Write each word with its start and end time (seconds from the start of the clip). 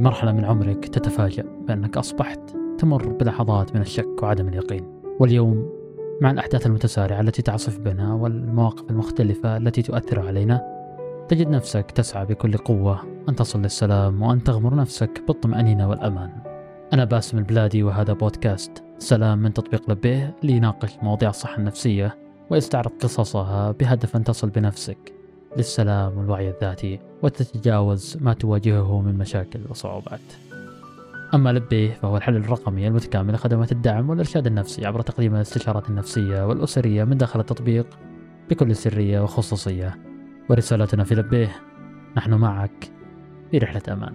في 0.00 0.04
مرحلة 0.04 0.32
من 0.32 0.44
عمرك 0.44 0.88
تتفاجأ 0.88 1.44
بأنك 1.68 1.96
أصبحت 1.96 2.40
تمر 2.78 3.08
بلحظات 3.08 3.74
من 3.74 3.80
الشك 3.80 4.22
وعدم 4.22 4.48
اليقين. 4.48 5.02
واليوم 5.18 5.68
مع 6.20 6.30
الأحداث 6.30 6.66
المتسارعة 6.66 7.20
التي 7.20 7.42
تعصف 7.42 7.78
بنا 7.78 8.14
والمواقف 8.14 8.90
المختلفة 8.90 9.56
التي 9.56 9.82
تؤثر 9.82 10.26
علينا 10.26 10.60
تجد 11.28 11.48
نفسك 11.48 11.90
تسعى 11.90 12.26
بكل 12.26 12.56
قوة 12.56 13.00
أن 13.28 13.34
تصل 13.34 13.62
للسلام 13.62 14.22
وأن 14.22 14.44
تغمر 14.44 14.74
نفسك 14.74 15.22
بالطمأنينة 15.28 15.88
والأمان. 15.88 16.30
أنا 16.92 17.04
باسم 17.04 17.38
البلادي 17.38 17.82
وهذا 17.82 18.12
بودكاست 18.12 18.84
سلام 18.98 19.38
من 19.38 19.52
تطبيق 19.52 19.90
لبيه 19.90 20.36
ليناقش 20.42 20.96
مواضيع 21.02 21.30
الصحة 21.30 21.58
النفسية 21.58 22.18
ويستعرض 22.50 22.92
قصصها 23.00 23.72
بهدف 23.72 24.16
أن 24.16 24.24
تصل 24.24 24.50
بنفسك. 24.50 25.19
للسلام 25.56 26.18
والوعي 26.18 26.50
الذاتي 26.50 27.00
وتتجاوز 27.22 28.18
ما 28.20 28.32
تواجهه 28.32 29.00
من 29.00 29.18
مشاكل 29.18 29.60
وصعوبات. 29.68 30.20
أما 31.34 31.52
لبيه 31.52 31.90
فهو 31.90 32.16
الحل 32.16 32.36
الرقمي 32.36 32.88
المتكامل 32.88 33.34
لخدمات 33.34 33.72
الدعم 33.72 34.10
والإرشاد 34.10 34.46
النفسي 34.46 34.86
عبر 34.86 35.00
تقديم 35.00 35.34
الاستشارات 35.34 35.90
النفسية 35.90 36.46
والأسرية 36.46 37.04
من 37.04 37.16
داخل 37.16 37.40
التطبيق 37.40 37.86
بكل 38.50 38.76
سرية 38.76 39.20
وخصوصية. 39.20 39.98
ورسالتنا 40.50 41.04
في 41.04 41.14
لبيه 41.14 41.56
نحن 42.16 42.34
معك 42.34 42.92
في 43.50 43.58
رحلة 43.58 43.82
أمان. 43.88 44.14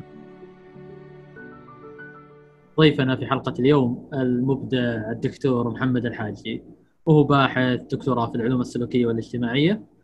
ضيفنا 2.80 3.16
في 3.16 3.26
حلقة 3.26 3.54
اليوم 3.60 4.10
المبدع 4.14 5.12
الدكتور 5.12 5.70
محمد 5.70 6.06
الحاجي 6.06 6.64
وهو 7.06 7.24
باحث 7.24 7.80
دكتوراه 7.92 8.32
في 8.32 8.36
العلوم 8.36 8.62
السلوكية 8.62 9.06
والاجتماعية. 9.06 9.95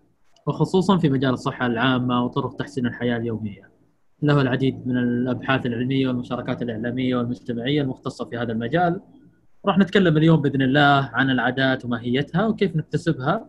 وخصوصا 0.48 0.98
في 0.98 1.10
مجال 1.10 1.34
الصحة 1.34 1.66
العامة 1.66 2.26
وطرق 2.26 2.56
تحسين 2.56 2.86
الحياة 2.86 3.18
اليومية 3.18 3.72
له 4.22 4.42
العديد 4.42 4.88
من 4.88 4.98
الأبحاث 4.98 5.66
العلمية 5.66 6.08
والمشاركات 6.08 6.62
الإعلامية 6.62 7.16
والمجتمعية 7.16 7.82
المختصة 7.82 8.26
في 8.26 8.38
هذا 8.38 8.52
المجال 8.52 9.02
راح 9.66 9.78
نتكلم 9.78 10.18
اليوم 10.18 10.42
بإذن 10.42 10.62
الله 10.62 11.10
عن 11.14 11.30
العادات 11.30 11.86
وماهيتها 11.86 12.48
وكيف 12.48 12.76
نكتسبها 12.76 13.46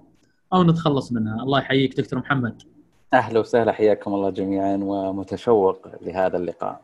أو 0.53 0.63
نتخلص 0.63 1.13
منها 1.13 1.43
الله 1.43 1.59
يحييك 1.59 1.97
دكتور 1.97 2.19
محمد 2.19 2.63
أهلا 3.15 3.41
وسهلا 3.41 3.73
حياكم 3.73 4.15
الله 4.15 4.31
جميعا 4.31 4.77
ومتشوق 4.83 5.89
لهذا 6.03 6.37
اللقاء. 6.37 6.81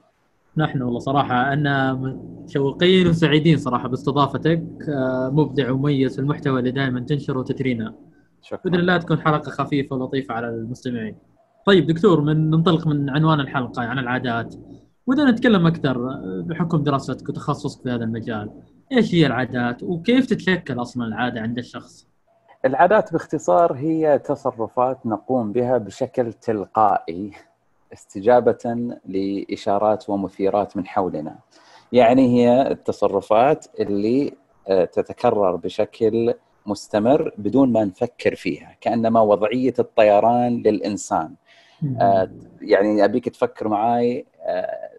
نحن 0.57 0.83
والله 0.83 0.99
صراحة 0.99 1.53
أنا 1.53 1.95
متشوقين 1.95 3.07
وسعيدين 3.07 3.59
صراحة 3.59 3.89
باستضافتك 3.89 4.63
آه، 4.89 5.31
مبدع 5.35 5.71
ومميز 5.71 6.15
في 6.15 6.21
المحتوى 6.21 6.59
اللي 6.59 6.71
دائما 6.71 7.01
تنشره 7.01 7.39
وتثرينا. 7.39 7.95
شكرا. 8.43 8.61
بإذن 8.65 8.75
الله 8.75 8.97
تكون 8.97 9.21
حلقة 9.21 9.51
خفيفة 9.51 9.97
ولطيفة 9.97 10.35
على 10.35 10.49
المستمعين. 10.49 11.17
طيب 11.67 11.87
دكتور 11.87 12.21
من 12.21 12.51
ننطلق 12.51 12.87
من 12.87 13.11
عنوان 13.11 13.41
الحلقة 13.41 13.83
عن 13.83 13.99
العادات. 13.99 14.55
ودنا 15.07 15.31
نتكلم 15.31 15.67
أكثر 15.67 16.11
آه، 16.11 16.45
بحكم 16.47 16.83
دراستك 16.83 17.29
وتخصصك 17.29 17.83
في 17.83 17.91
هذا 17.91 18.05
المجال. 18.05 18.51
إيش 18.93 19.15
هي 19.15 19.27
العادات 19.27 19.83
وكيف 19.83 20.27
تتشكل 20.27 20.83
أصلا 20.83 21.07
العادة 21.07 21.41
عند 21.41 21.59
الشخص؟ 21.59 22.09
العادات 22.65 23.13
باختصار 23.13 23.73
هي 23.73 24.19
تصرفات 24.19 25.07
نقوم 25.07 25.53
بها 25.53 25.79
بشكل 25.79 26.33
تلقائي 26.33 27.33
استجابة 27.93 28.97
لإشارات 29.07 30.11
ومثيرات 30.11 30.77
من 30.77 30.87
حولنا 30.87 31.39
يعني 31.93 32.29
هي 32.29 32.71
التصرفات 32.71 33.67
اللي 33.81 34.33
آه، 34.69 34.85
تتكرر 34.85 35.57
بشكل 35.57 36.35
مستمر 36.69 37.33
بدون 37.39 37.73
ما 37.73 37.85
نفكر 37.85 38.35
فيها 38.35 38.77
كأنما 38.81 39.21
وضعية 39.21 39.75
الطيران 39.79 40.63
للإنسان. 40.63 41.35
آه، 42.01 42.31
يعني 42.61 43.05
أبيك 43.05 43.29
تفكر 43.29 43.69
معاي 43.69 44.27
آه، 44.41 44.91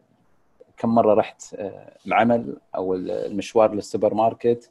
كم 0.78 0.90
مرة 0.96 1.14
رحت 1.14 1.56
العمل 2.08 2.58
أو 2.76 2.96
المشوار 2.96 3.74
للسوبر 3.74 4.14
ماركت 4.14 4.70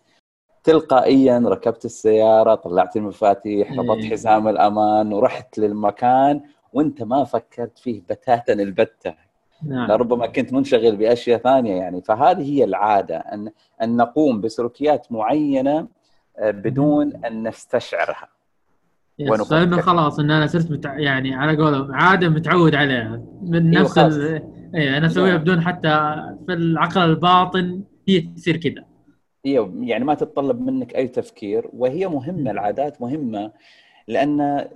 تلقائيا 0.65 1.43
ركبت 1.47 1.85
السيارة 1.85 2.55
طلعت 2.55 2.97
المفاتيح 2.97 3.73
ربطت. 3.73 4.05
حزام 4.05 4.49
الأمان 4.49 5.13
ورحت 5.13 5.59
للمكان 5.59 6.41
وأنت 6.73 7.03
ما 7.03 7.25
فكرت 7.25 7.79
فيه 7.79 8.01
بتاتا 8.01 8.53
البتة. 8.53 9.15
نعم. 9.63 9.89
لربما 9.91 10.27
كنت 10.27 10.53
منشغل 10.53 10.97
بأشياء 10.97 11.39
ثانية 11.39 11.75
يعني. 11.75 12.03
فهذه 12.03 12.53
هي 12.53 12.65
العادة 12.65 13.17
ان 13.17 13.51
أن 13.83 13.97
نقوم 13.97 14.41
بسلوكيات 14.41 15.13
معينة 15.13 15.79
آه، 15.79 15.89
بدون 16.43 17.25
أن 17.25 17.49
نستشعرها. 17.49 18.29
فانه 19.51 19.81
خلاص 19.81 20.19
إن 20.19 20.31
أنا 20.31 20.47
صرت 20.47 20.71
متع... 20.71 20.99
يعني 20.99 21.35
على 21.35 21.57
قولهم 21.57 21.95
عادة 21.95 22.29
متعود 22.29 22.75
عليها 22.75 23.23
من 23.43 23.77
أيوة، 23.77 23.83
نفس. 23.83 23.99
ال... 23.99 24.43
أيوه 24.75 24.97
أنا 24.97 25.07
أسويها. 25.07 25.37
بدون 25.37 25.61
حتى 25.61 25.89
في 26.47 26.53
العقل 26.53 27.01
الباطن 27.01 27.83
هي 28.09 28.21
تصير 28.21 28.57
كذا 28.57 28.85
هي 29.45 29.71
يعني 29.81 30.05
ما 30.05 30.15
تتطلب 30.15 30.61
منك 30.61 30.97
أي 30.97 31.09
تفكير 31.09 31.71
وهي 31.73 32.07
مهمة 32.09 32.51
العادات 32.51 33.03
مهمة 33.03 33.53
لأن 34.09 34.69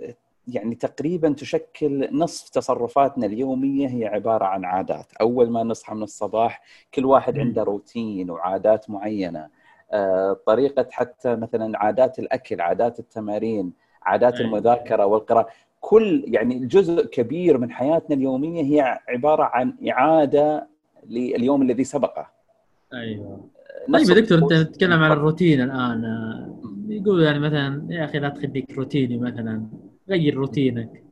يعني 0.48 0.74
تقريبا 0.74 1.32
تشكل 1.32 2.08
نصف 2.12 2.48
تصرفاتنا 2.48 3.26
اليومية 3.26 3.88
هي 3.88 4.06
عبارة 4.06 4.44
عن 4.44 4.64
عادات، 4.64 5.12
أول 5.20 5.50
ما 5.50 5.62
نصحى 5.62 5.94
من 5.94 6.02
الصباح 6.02 6.62
كل 6.94 7.04
واحد. 7.04 7.38
عنده 7.38 7.62
روتين 7.62 8.30
وعادات 8.30 8.90
معينة. 8.90 9.48
آه، 9.92 10.36
طريقة 10.46 10.86
حتى 10.90 11.36
مثلا 11.36 11.78
عادات 11.78 12.18
الأكل، 12.18 12.60
عادات 12.60 12.98
التمارين، 12.98 13.72
عادات 14.02 14.34
أيوة. 14.34 14.46
المذاكرة 14.46 15.06
والقراءة، 15.06 15.48
كل 15.80 16.24
يعني 16.26 16.66
جزء 16.66 17.06
كبير 17.06 17.58
من 17.58 17.70
حياتنا 17.70 18.16
اليومية 18.16 18.62
هي 18.62 18.98
عبارة 19.08 19.42
عن 19.42 19.74
إعادة 19.90 20.68
لليوم 21.08 21.62
الذي 21.62 21.84
سبقه. 21.84 22.26
أيوه 22.94 23.40
نفس 23.88 24.08
طيب 24.08 24.16
يا 24.16 24.22
دكتور 24.22 24.38
أنت. 24.38 24.52
تتكلم 24.52 25.02
عن 25.02 25.12
الروتين 25.12 25.60
الآن 25.60 26.04
آه، 26.04 26.58
يقول 26.88 27.22
يعني 27.22 27.38
مثلا 27.38 27.86
يا 27.90 28.04
أخي 28.04 28.18
لا 28.18 28.28
تخليك 28.28 28.78
روتيني 28.78 29.18
مثلا 29.18 29.66
غير 30.08 30.34
روتينك. 30.34 31.04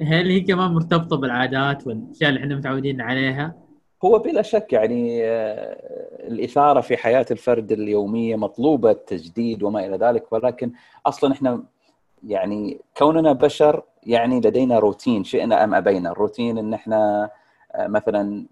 هل 0.00 0.30
هي 0.30 0.40
كمان 0.40 0.70
مرتبطة 0.70 1.16
بالعادات 1.16 1.86
والأشياء 1.86 2.30
اللي 2.30 2.40
إحنا 2.40 2.56
متعودين 2.56 3.00
عليها؟ 3.00 3.54
هو 4.04 4.18
بلا 4.18 4.42
شك 4.42 4.72
يعني 4.72 5.24
آه، 5.24 5.76
الإثارة 6.28 6.80
في 6.80 6.96
حياة 6.96 7.26
الفرد 7.30 7.72
اليومية 7.72 8.36
مطلوبة 8.36 8.90
التجديد 8.90 9.62
وما 9.62 9.86
إلى 9.86 9.96
ذلك 9.96 10.32
ولكن 10.32 10.72
أصلا 11.06 11.32
إحنا 11.32 11.62
يعني 12.26 12.80
كوننا 12.96 13.32
بشر 13.32 13.82
يعني 14.02 14.40
لدينا 14.40 14.78
روتين 14.78 15.24
شئنا 15.24 15.64
أم 15.64 15.74
أبينا. 15.74 16.10
الروتين 16.10 16.58
إن 16.58 16.74
إحنا 16.74 17.30
آه، 17.74 17.86
مثلا 17.86 18.46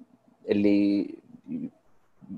اللي 0.49 1.15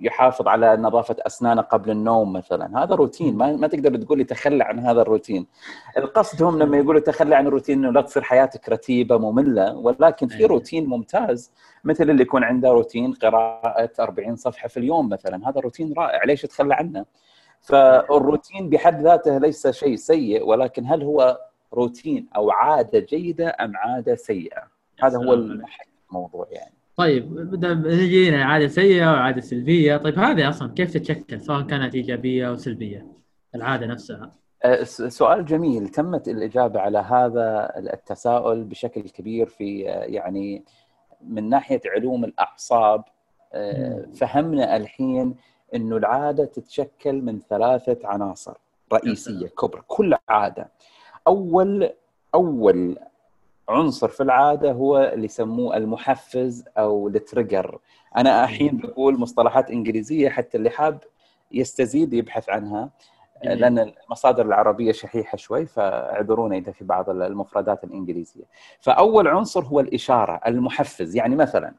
يحافظ 0.00 0.48
على 0.48 0.76
نظافة 0.76 1.16
أسنانه 1.20 1.62
قبل 1.62 1.90
النوم 1.90 2.32
مثلا. 2.32 2.82
هذا 2.84 2.94
روتين. 2.94 3.36
ما, 3.36 3.56
ما 3.56 3.66
تقدر 3.66 3.96
تقول 3.96 4.18
لي 4.18 4.24
تخلى 4.24 4.64
عن 4.64 4.78
هذا 4.78 5.02
الروتين. 5.02 5.46
القصد 5.98 6.42
هم 6.42 6.58
لما 6.58 6.76
يقولوا 6.76 7.00
تخلى 7.00 7.34
عن 7.34 7.46
الروتين 7.46 7.78
إنه 7.78 7.92
لا 7.92 8.00
تصير 8.00 8.22
حياتك 8.22 8.68
رتيبة 8.68 9.18
مملة 9.18 9.76
ولكن 9.76 10.28
في 10.28 10.38
أيوة. 10.38 10.48
روتين 10.48 10.86
ممتاز. 10.86 11.52
مثل 11.84 12.10
اللي 12.10 12.22
يكون 12.22 12.44
عنده 12.44 12.68
روتين 12.72 13.12
قراءة 13.12 13.90
40 14.00 14.36
صفحة 14.36 14.68
في 14.68 14.76
اليوم 14.76 15.08
مثلا. 15.08 15.48
هذا 15.48 15.60
روتين 15.60 15.94
رائع. 15.98 16.24
ليش 16.24 16.42
تتخلى 16.42 16.74
عنه؟ 16.74 17.04
فالروتين 17.60 18.68
بحد 18.70 19.02
ذاته 19.02 19.38
ليس 19.38 19.66
شيء 19.66 19.96
سيء 19.96 20.44
ولكن 20.44 20.86
هل 20.86 21.02
هو 21.02 21.38
روتين 21.74 22.28
أو 22.36 22.50
عادة 22.50 22.98
جيدة 22.98 23.56
أم 23.60 23.76
عادة 23.76 24.14
سيئة؟ 24.14 24.62
هذا 25.02 25.18
هو. 25.18 25.32
الموضوع 26.12 26.46
يعني. 26.50 26.81
طيب 27.02 27.34
بدا 27.34 27.90
يجينا 27.90 28.44
عادة 28.44 28.68
سيئة 28.68 29.06
وعادة 29.06 29.40
سلبية، 29.40 29.96
طيب 29.96 30.18
هذه 30.18 30.48
أصلا 30.48 30.72
كيف 30.74 30.92
تتشكل 30.92 31.40
سواء 31.40 31.62
كانت 31.62 31.94
إيجابية 31.94 32.48
أو 32.48 32.56
سلبية؟ 32.56 33.06
العادة 33.54 33.86
نفسها. 33.86 34.32
أه، 34.64 34.82
سؤال 34.84 35.44
جميل 35.44 35.88
تمت 35.88 36.28
الإجابة 36.28 36.80
على 36.80 36.98
هذا 36.98 37.72
التساؤل 37.76 38.64
بشكل 38.64 39.00
كبير 39.00 39.46
في 39.46 39.90
أه، 39.90 40.04
يعني 40.04 40.64
من 41.20 41.48
ناحية 41.48 41.80
علوم 41.86 42.24
الأعصاب 42.24 43.04
أه، 43.52 44.06
فهمنا 44.14 44.76
الحين 44.76 45.34
أنه 45.74 45.96
العادة 45.96 46.44
تتشكل 46.44 47.22
من 47.22 47.40
ثلاثة 47.50 47.98
عناصر 48.04 48.54
رئيسية 48.92 49.46
كبرى 49.46 49.82
كل 49.86 50.14
عادة 50.28 50.70
أول 51.26 51.90
أول 52.34 52.96
عنصر 53.68 54.08
في 54.08 54.22
العادة 54.22 54.72
هو 54.72 54.98
اللي 54.98 55.24
يسموه 55.24 55.76
المحفز 55.76 56.64
أو 56.78 57.08
التريجر 57.08 57.78
أنا 58.16 58.44
الحين 58.44 58.76
بقول 58.78 59.20
مصطلحات 59.20 59.70
إنجليزية 59.70 60.28
حتى 60.28 60.58
اللي 60.58 60.70
حاب 60.70 60.98
يستزيد 61.52 62.12
يبحث 62.12 62.48
عنها. 62.48 62.90
لأن 63.44 63.78
المصادر 63.78 64.46
العربية 64.46 64.92
شحيحة 64.92 65.36
شوي 65.36 65.66
فاعذرونا 65.66 66.56
إذا 66.56 66.72
في 66.72 66.84
بعض 66.84 67.10
المفردات 67.10 67.84
الإنجليزية. 67.84 68.44
فأول 68.80 69.28
عنصر 69.28 69.64
هو 69.64 69.80
الإشارة 69.80 70.40
المحفز 70.46 71.16
يعني 71.16 71.36
مثلا 71.36 71.74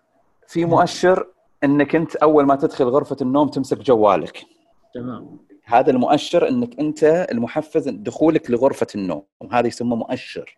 في 0.48 0.66
مؤشر 0.66 1.28
إنك 1.64 1.96
أنت 1.96 2.16
أول 2.16 2.46
ما 2.46 2.56
تدخل 2.56 2.86
غرفة 2.86 3.18
النوم 3.22 3.48
تمسك 3.48 3.78
جوالك. 3.78 4.46
تمام 4.94 5.38
هذا 5.66 5.92
المؤشر 5.92 6.50
إنك 6.50 6.80
أنت 6.80 7.28
المحفز 7.32 7.90
دخولك 7.90 8.52
لغرفة 8.52 8.88
النوم 8.96 9.24
هذا 9.52 9.68
يسمى 9.68 9.96
مؤشر. 9.96 10.58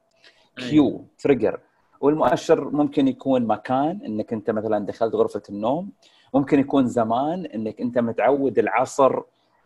cue 0.55 1.05
trigger. 1.19 1.59
والمؤشر 2.01 2.69
ممكن 2.69 3.07
يكون 3.07 3.47
مكان 3.47 4.01
إنك 4.05 4.33
أنت 4.33 4.49
مثلا 4.49 4.85
دخلت 4.85 5.15
غرفة 5.15 5.41
النوم 5.49 5.89
ممكن 6.33 6.59
يكون 6.59 6.87
زمان 6.87 7.45
إنك 7.45 7.81
أنت 7.81 7.97
متعود 7.97 8.59
العصر 8.59 9.21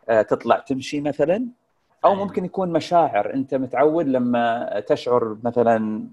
آه، 0.09 0.21
تطلع 0.21 0.59
تمشي 0.59 1.01
مثلا 1.01 1.45
أو 2.05 2.15
ممكن 2.15 2.45
يكون 2.45 2.71
مشاعر. 2.71 3.33
أنت 3.33 3.55
متعود 3.55 4.07
لما 4.07 4.79
تشعر 4.87 5.37
مثلا 5.43 6.07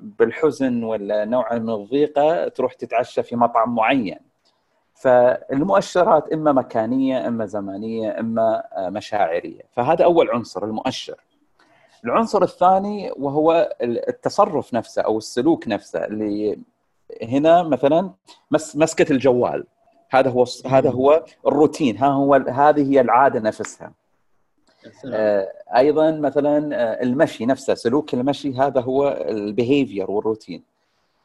بالحزن 0.00 0.84
ولا 0.84 1.24
نوعا 1.24 1.58
من 1.58 1.70
الضيقة 1.70 2.48
تروح 2.48 2.72
تتعشى 2.72 3.22
في 3.22 3.36
مطعم 3.36 3.74
معين. 3.74 4.18
فالمؤشرات 4.94 6.32
إما 6.32 6.52
مكانية 6.52 7.28
إما 7.28 7.46
زمانية 7.46 8.20
إما 8.20 8.62
آه، 8.76 8.90
مشاعرية. 8.90 9.62
فهذا 9.72 10.04
أول 10.04 10.30
عنصر 10.30 10.64
المؤشر. 10.64 11.16
العنصر 12.04 12.42
الثاني 12.42 13.12
وهو 13.16 13.76
التصرف 13.82 14.74
نفسه 14.74 15.02
أو 15.02 15.18
السلوك 15.18 15.68
نفسه 15.68 16.04
اللي 16.04 16.58
هنا 17.22 17.62
مثلا 17.62 18.10
مس 18.50 18.76
مسكة 18.76 19.12
الجوال. 19.12 19.66
هذا 20.10 20.30
هو 20.30 20.44
هذا 20.66 20.90
هو 20.90 21.24
الروتين. 21.46 21.96
ها 21.96 22.06
هو 22.06 22.34
هذه 22.34 22.92
هي 22.92 23.00
العادة 23.00 23.40
نفسها. 23.40 23.92
آه 25.12 25.52
أيضا 25.76 26.10
مثلا 26.10 26.76
آه، 26.76 27.02
المشي 27.02 27.46
نفسه 27.46 27.74
سلوك 27.74 28.14
المشي 28.14 28.54
هذا 28.54 28.80
هو 28.80 29.24
البيهيفير 29.28 30.10
والروتين. 30.10 30.62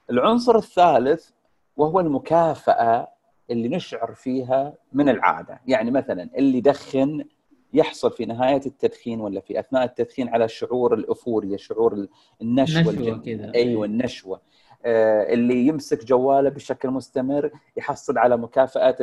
العنصر 0.10 0.58
الثالث 0.58 1.30
وهو 1.78 2.00
المكافأة 2.00 3.08
اللي 3.52 3.68
نشعر 3.70 4.14
فيها 4.14 4.74
من 4.94 5.10
العادة. 5.10 5.62
يعني 5.68 5.92
مثلا 5.92 6.30
اللي 6.38 6.58
يدخن 6.58 7.26
يحصل 7.74 8.12
في 8.12 8.26
نهاية 8.26 8.62
التدخين 8.66 9.22
ولا 9.22 9.40
في 9.40 9.60
أثناء 9.60 9.84
التدخين 9.84 10.30
على 10.30 10.48
شعور 10.48 10.94
ال 10.94 11.01
euphoria 11.01 11.58
شعور 11.58 12.08
النشوة 12.42 13.22
كذا. 13.26 13.52
أيوه 13.56 13.86
النشوة. 13.86 14.42
آه 14.86 15.34
اللي 15.34 15.68
يمسك 15.68 16.06
جواله 16.06 16.50
بشكل 16.50 16.90
مستمر 16.90 17.52
يحصل 17.78 18.18
على 18.18 18.38
مكافأة 18.38 18.96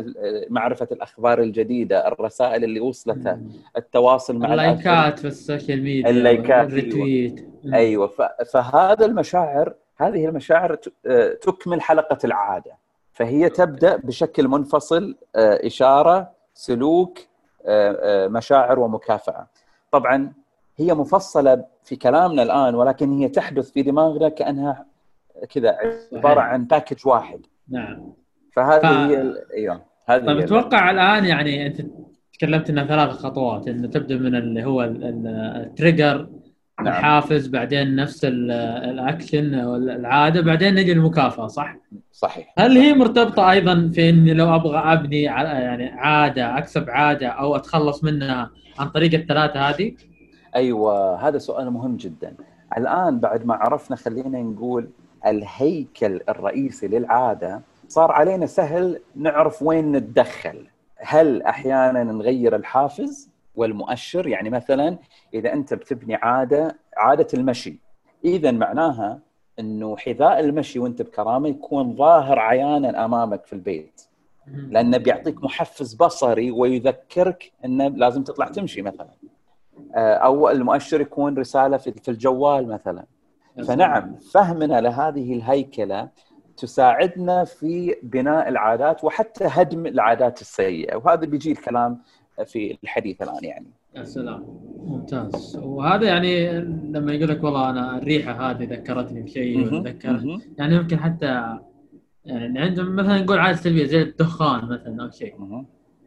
معرفة 0.49 0.89
الأخبار 0.93 1.43
الجديدة 1.43 2.09
الرسائل 2.09 2.65
اللي 2.65 2.81
وصلته 2.81 3.39
التواصل 3.77 4.37
مع 4.39 4.53
اللايكات 4.53 5.19
في 5.19 5.27
ال 5.27 5.35
social 5.35 5.83
media 5.83 6.11
اللايكات 6.11 6.69
ال 6.69 6.79
retweet 6.79 7.49
أيوه. 7.75 8.11
فهذا 8.53 9.07
المشاعر 9.07 9.75
هذه 9.97 10.27
المشاعر 10.27 10.79
آه، 11.07 11.33
تكمل 11.33 11.81
حلقة 11.81 12.19
العادة. 12.25 12.73
فهي 13.13 13.49
تبدأ 13.49 13.97
بشكل 13.97 14.49
منفصل 14.49 15.17
آه، 15.37 15.67
إشارة 15.67 16.31
سلوك 16.55 17.19
آه، 17.19 17.23
آه، 17.23 17.27
مشاعر 18.29 18.79
ومكافأة. 18.79 19.47
طبعا 19.93 20.33
هي 20.77 20.95
مفصلة 20.95 21.65
في 21.85 21.97
كلامنا 21.97 22.43
الآن 22.43 22.75
ولكن 22.75 23.13
هي 23.13 23.29
تحدث 23.29 23.71
في 23.71 23.83
دماغنا 23.83 24.29
كأنها 24.29 24.87
كذا 25.51 25.77
عبارة 26.13 26.41
عن 26.41 26.65
package 26.65 27.07
واحد. 27.07 27.47
نعم. 27.69 28.13
فهذه 28.53 28.81
ف... 28.81 28.85
هي 28.85 29.35
أيوه 29.55 29.83
هذه 30.07 30.27
طيب 30.27 30.39
أتوقع 30.39 30.91
الآن 30.91 31.25
يعني 31.25 31.67
أنت 31.67 31.83
تكلمت 32.33 32.71
إنها 32.71 32.85
ثلاث 32.85 33.11
خطوات 33.11 33.69
انه 33.69 33.89
تبدأ 33.89 34.17
من 34.17 34.35
اللي 34.35 34.65
هو 34.65 34.83
ال 34.83 35.01
trigger 35.01 36.29
نعم. 36.81 36.89
الحافز 36.89 37.47
بعدين 37.47 37.97
نفس 37.97 38.25
الأكشن 38.25 39.55
أو 39.55 39.77
العاده 39.77 40.41
بعدين 40.41 40.75
نجي 40.75 40.93
المكافأة 40.93 41.47
صح؟ 41.47 41.77
صحيح 42.13 42.55
هل 42.59 42.79
هي 42.79 42.95
مرتبطة 42.95 43.51
أيضا 43.51 43.91
في 43.95 44.11
إني 44.11 44.35
لو 44.35 44.55
أبغى 44.55 44.79
أبني 44.79 45.23
يعني 45.23 45.89
عادة 45.89 46.59
أكسب 46.59 46.91
عادة 46.91 47.29
أو 47.29 47.57
أتخلص 47.57 48.05
منها 48.05 48.51
عن 48.79 48.89
طريق 48.89 49.15
الثلاثة 49.15 49.61
هذه؟ 49.61 49.93
أيوه 50.57 51.29
هذا 51.29 51.39
سؤال 51.39 51.71
مهم 51.71 51.97
جدا. 51.97 52.35
الآن 52.79 53.21
بعد 53.21 53.47
ما 53.47 53.55
عرفنا 53.55 53.97
خلينا 53.97 54.43
نقول 54.43 54.89
الهيكل 55.27 56.21
الرئيسي 56.29 56.89
للعادة 56.89 57.61
صار 57.89 58.13
علينا 58.13 58.47
سهل 58.47 59.01
نعرف 59.17 59.63
وين 59.63 59.93
نتدخل. 59.93 60.67
هل 60.99 61.43
أحيانا 61.43 62.05
نغير 62.05 62.57
الحافز 62.57 63.36
والمؤشر 63.57 64.27
يعني 64.27 64.51
مثلا 64.51 64.99
إذا 65.35 65.53
أنت 65.53 65.75
بتبني 65.75 66.15
عادة 66.15 66.79
عادة 66.97 67.27
المشي 67.35 67.79
اذا 68.25 68.51
معناها 68.51 69.21
إنه 69.59 69.97
حذاء 69.97 70.41
المشي 70.41 70.79
وأنت 70.79 71.03
بكرامة 71.03 71.49
يكون 71.49 71.97
ظاهر 71.97 72.39
عيانا 72.39 73.05
أمامك 73.05 73.47
في 73.47 73.53
البيت. 73.53 74.03
لأنه 74.47 74.99
بيعطيك 74.99 75.45
محفز 75.45 75.95
بصري 75.95 76.51
ويذكرك 76.51 77.53
إنه 77.65 77.89
لازم 77.89 78.23
تطلع 78.23 78.47
تمشي 78.47 78.83
مثلا. 78.83 79.09
آه، 79.95 80.15
أو 80.15 80.51
المؤشر 80.51 81.01
يكون 81.01 81.39
رسالة 81.39 81.77
في 81.77 82.09
الجوال 82.09 82.69
مثلا. 82.69 83.07
فنعم 83.69 84.17
فهمنا 84.17 84.81
لهذه 84.81 85.35
الهيكلة 85.35 86.09
تساعدنا 86.57 87.45
في 87.45 87.97
بناء 88.03 88.49
العادات 88.49 89.05
وحتى 89.05 89.45
هدم 89.47 89.87
العادات 89.87 90.41
السيئة. 90.41 90.97
وهذا 90.97 91.27
بيجي 91.27 91.53
الكلام 91.53 92.03
في 92.45 92.79
الحديث 92.85 93.23
الآن 93.23 93.45
يعني. 93.45 93.67
يا 93.97 94.05
سلام. 94.05 94.45
ممتاز. 94.85 95.57
وهذا 95.63 96.07
يعني 96.07 96.61
لما 96.61 97.13
يقول 97.13 97.29
لك 97.29 97.45
والله 97.45 97.71
أنا 97.71 97.99
الريحة 97.99 98.51
هذه 98.51 98.65
ذكرتني 98.65 99.23
بشيء 99.23 99.75
وذكر 99.75 100.41
يعني 100.59 100.75
يمكن 100.75 100.99
حتى 100.99 101.59
يعني 102.25 102.59
عندهم 102.59 102.97
مثلا 102.97 103.23
نقول 103.23 103.39
عادة 103.39 103.57
سلبيه 103.57 103.85
زي 103.85 104.03
الدخان 104.03 104.65
مثلا 104.69 105.03
أو 105.05 105.11
شيء. 105.11 105.65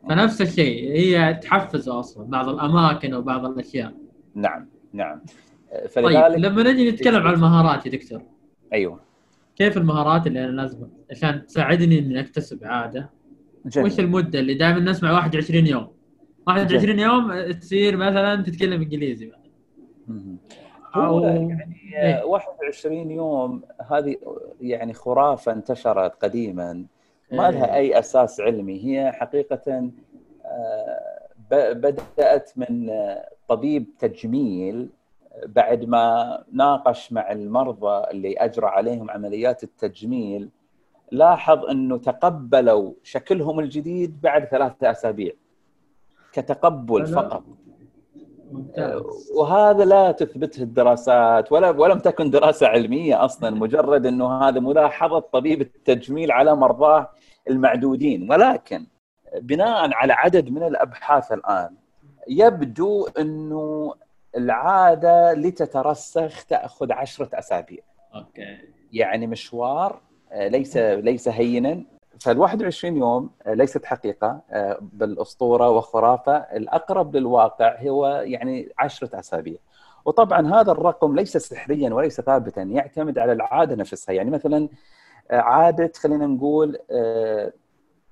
فنفس 0.09 0.41
الشيء. 0.41 0.91
هي 0.91 1.33
تحفزه 1.33 1.99
أصلا 1.99 2.25
بعض 2.25 2.49
الأماكن 2.49 3.13
وبعض 3.13 3.45
الأشياء. 3.45 3.93
نعم 4.35 4.67
نعم. 4.93 5.21
فلذلك 5.89 6.33
طيب 6.33 6.45
لما 6.45 6.71
نجي 6.71 6.91
نتكلم 6.91 7.27
عن 7.27 7.33
المهارات 7.33 7.85
يا 7.85 7.91
دكتور. 7.91 8.21
أيوه. 8.73 8.99
كيف 9.55 9.77
المهارات 9.77 10.27
اللي 10.27 10.45
أنا 10.45 10.61
لازم 10.61 10.87
عشان 11.11 11.45
تساعدني 11.45 11.99
إني 11.99 12.19
أكتسب 12.19 12.59
عادة؟ 12.63 13.09
جميل. 13.65 13.87
وش 13.87 13.99
المدة 13.99 14.39
اللي 14.39 14.53
دائما 14.53 14.79
نسمع 14.79 15.11
21 15.11 15.67
يوم؟ 15.67 15.87
21 16.49 16.99
يوم 16.99 17.51
تصير 17.51 17.97
مثلا 17.97 18.43
تتكلم 18.43 18.81
إنجليزي 18.81 19.25
مثلا 19.25 19.49
أو 20.95 21.23
يعني 21.23 22.23
21 22.23 23.11
يوم 23.11 23.61
هذه 23.91 24.15
يعني 24.61 24.93
خرافه 24.93 25.51
انتشرت 25.51 26.23
قديما. 26.23 26.85
ما 27.31 27.51
لها 27.51 27.65
إيه. 27.65 27.73
أي 27.75 27.99
أساس 27.99 28.41
علمي. 28.41 28.85
هي 28.85 29.11
حقيقه 29.11 29.91
آه، 30.45 31.73
بدأت 31.73 32.51
من 32.55 32.91
طبيب 33.47 33.85
تجميل 33.99 34.89
بعد 35.45 35.85
ما 35.85 36.43
ناقش 36.53 37.13
مع 37.13 37.31
المرضى 37.31 38.11
اللي 38.11 38.33
أجرى 38.33 38.67
عليهم 38.67 39.11
عمليات 39.11 39.63
التجميل 39.63 40.49
لاحظ 41.11 41.65
إنه 41.65 41.97
تقبلوا 41.97 42.93
شكلهم 43.03 43.59
الجديد 43.59 44.21
بعد 44.21 44.45
ثلاثة 44.45 44.91
أسابيع. 44.91 45.31
كتقبل 46.41 47.07
فقط 47.07 47.43
ممتاز. 48.51 49.01
وهذا 49.35 49.85
لا 49.85 50.11
تثبته 50.11 50.63
الدراسات 50.63 51.51
ولا 51.51 51.69
ولم 51.69 51.99
تكن 51.99 52.29
دراسة 52.29 52.67
علمية 52.67 53.25
أصلا 53.25 53.49
مجرد 53.49 54.05
أنه 54.05 54.41
هذا 54.43 54.59
ملاحظة 54.59 55.19
طبيب 55.19 55.61
التجميل 55.61 56.31
على 56.31 56.55
مرضاه 56.55 57.09
المعدودين 57.49 58.31
ولكن 58.31 58.85
بناء 59.41 59.93
على 59.93 60.13
عدد 60.13 60.49
من 60.49 60.63
الأبحاث 60.63 61.31
الآن 61.31 61.75
يبدو 62.27 63.07
أنه 63.19 63.93
العادة 64.37 65.33
لتترسخ 65.33 66.45
تأخذ 66.45 66.91
عشرة 66.91 67.29
أسابيع. 67.33 67.83
okay. 68.15 68.57
يعني 68.93 69.27
مشوار 69.27 70.01
آه، 70.31 70.47
ليس 70.47 70.77
ليس 70.77 71.27
هينا 71.27 71.83
فال 72.19 72.37
21 72.39 72.97
يوم 72.97 73.29
آه، 73.45 73.53
ليست 73.53 73.85
حقيقة 73.85 74.41
آه، 74.51 74.77
بالأسطورة 74.81 75.69
وخرافه 75.69 76.37
الأقرب 76.37 77.15
للواقع 77.15 77.81
هو 77.81 78.07
يعني 78.07 78.69
10 78.79 79.19
أسابيع. 79.19 79.57
وطبعا 80.05 80.61
هذا 80.61 80.71
الرقم 80.71 81.15
ليس 81.15 81.37
سحريا 81.37 81.93
وليس 81.93 82.21
ثابتا 82.21 82.61
يعتمد 82.61 83.19
على 83.19 83.31
العادة 83.31 83.75
نفسها. 83.75 84.13
يعني 84.13 84.29
مثلا 84.29 84.69
آه، 85.31 85.39
عادة 85.39 85.91
خلينا 85.95 86.27
نقول 86.27 86.77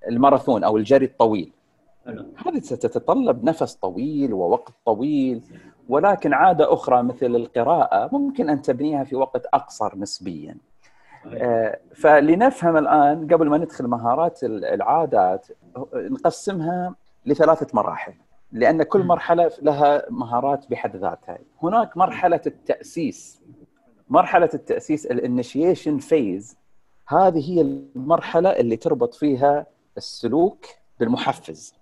الماراثون 0.08 0.64
أو 0.64 0.78
الجري 0.78 1.06
الطويل. 1.06 1.52
هذه 2.46 2.60
ستتطلب 2.60 3.44
نفس 3.44 3.76
طويل 3.76 4.34
ووقت 4.34 4.74
طويل 4.86 5.42
ولكن 5.90 6.34
عادة 6.34 6.74
أخرى 6.74 7.04
مثل 7.04 7.36
القراءة 7.36 8.10
ممكن 8.12 8.50
أن 8.50 8.62
تبنيها 8.62 9.04
في 9.04 9.16
وقت 9.16 9.46
أقصر 9.46 9.98
نسبيا. 9.98 10.58
فلنفهم 11.96 12.78
الآن 12.78 13.28
قبل 13.34 13.50
ما 13.50 13.58
ندخل 13.58 13.88
مهارات 13.88 14.44
العادات 14.44 15.48
نقسمها 15.96 16.96
لثلاثة 17.26 17.68
مراحل 17.74 18.14
لأن 18.52 18.84
كل 18.84 19.04
مرحلة 19.04 19.52
لها 19.62 20.04
مهارات 20.10 20.70
بحد 20.70 20.96
ذاتها. 20.96 21.38
هناك 21.64 21.98
مرحلة 21.98 22.42
التأسيس 22.48 23.42
مرحلة 24.10 24.50
التأسيس 24.54 25.06
ال 25.06 25.14
initiation 25.14 25.98
phase 25.98 26.58
هذه 27.08 27.52
هي 27.52 27.62
المرحلة 27.62 28.50
اللي 28.50 28.76
تربط 28.76 29.14
فيها 29.14 29.66
السلوك 29.98 30.66
بالمحفز. 31.00 31.74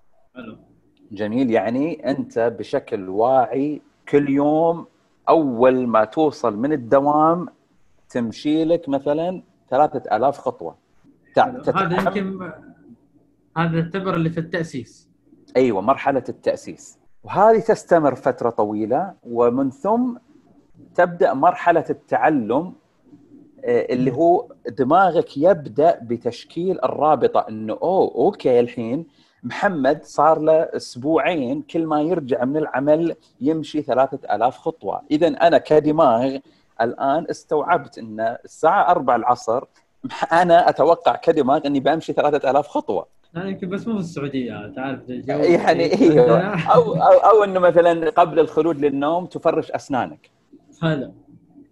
جميل. 1.12 1.52
يعني 1.52 2.10
أنت 2.10 2.40
بشكل 2.40 3.10
واعي 3.10 3.82
كل 4.10 4.30
يوم 4.30 4.86
أول 5.30 5.88
ما 5.88 6.06
توصل 6.06 6.58
من 6.58 6.74
الدوام 6.74 7.48
تمشي 8.10 8.66
لك 8.66 8.90
مثلا 8.90 9.44
3000 9.70 10.38
خطوة. 10.38 10.76
هذا 11.38 12.02
يمكن 12.02 12.52
هذا 13.58 13.80
يعتبر 13.80 14.16
اللي 14.16 14.30
في 14.30 14.40
التأسيس. 14.40 15.10
أيوه 15.58 15.82
مرحلة 15.82 16.24
التأسيس. 16.30 17.00
وهذه 17.24 17.60
تستمر 17.60 18.16
فترة 18.16 18.50
طويلة 18.50 19.14
ومن 19.24 19.72
ثم 19.72 20.18
تبدأ 20.96 21.34
مرحلة 21.34 21.86
التعلم 21.90 22.74
آه، 23.66 23.94
اللي 23.94 24.12
هو 24.12 24.48
دماغك 24.70 25.38
يبدأ 25.38 26.00
بتشكيل 26.02 26.80
الرابطة 26.84 27.46
إنه 27.50 27.74
أوه 27.74 28.16
أوكي 28.16 28.60
الحين 28.60 29.06
محمد 29.44 30.04
صار 30.04 30.40
له 30.40 30.54
أسبوعين 30.54 31.62
كل 31.62 31.86
ما 31.86 32.02
يرجع 32.02 32.46
من 32.46 32.58
العمل 32.58 33.16
يمشي 33.42 33.82
ثلاثة 33.82 34.36
ألاف 34.36 34.58
خطوة. 34.58 35.02
إذا 35.12 35.28
أنا 35.28 35.58
كدماغ 35.58 36.38
الآن 36.82 37.26
استوعبت 37.30 37.98
أن 37.98 38.38
الساعة 38.46 38.92
4 38.92 39.16
العصر 39.16 39.64
أنا 40.42 40.70
أتوقع 40.70 41.16
كدماغ 41.16 41.62
أني 41.66 41.80
بمشي 41.80 42.14
ثلاثة 42.14 42.52
ألاف 42.52 42.68
خطوة. 42.68 43.08
يعني 43.34 43.52
يمكن 43.52 43.70
بس 43.70 43.88
مو 43.88 43.94
في 43.94 44.00
السعودية 44.00 44.74
تعرف 44.76 45.10
يعني 45.10 46.02
أيوه 46.02 46.72
أو 46.74 46.96
أو 46.96 47.18
أو 47.18 47.44
إنه 47.44 47.60
مثلا 47.60 48.10
قبل 48.10 48.40
الخلود 48.40 48.86
للنوم 48.86 49.26
تفرش 49.26 49.72
أسنانك. 49.72 50.30
هذا. 50.84 51.12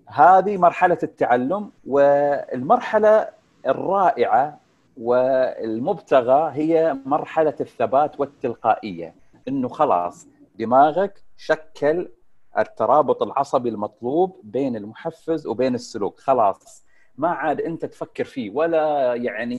هذه 0.07 0.57
مرحلة 0.57 0.98
التعلم 1.03 1.72
والمرحلة 1.88 3.27
الرائعة 3.67 4.60
والمبتغى 4.98 6.51
هي 6.53 6.98
مرحلة 7.05 7.53
الثبات 7.62 8.19
والتلقائية. 8.19 9.15
إنه 9.48 9.67
خلاص 9.67 10.27
دماغك 10.60 11.24
شكل 11.38 12.10
الترابط 12.57 13.24
العصبي 13.24 13.69
المطلوب 13.69 14.41
بين 14.43 14.75
المحفز 14.75 15.48
وبين 15.48 15.75
السلوك. 15.75 16.19
خلاص 16.19 16.86
ما 17.17 17.29
عاد 17.29 17.62
انت 17.62 17.86
تفكر 17.86 18.24
فيه 18.24 18.51
ولا 18.51 19.13
يعني 19.15 19.57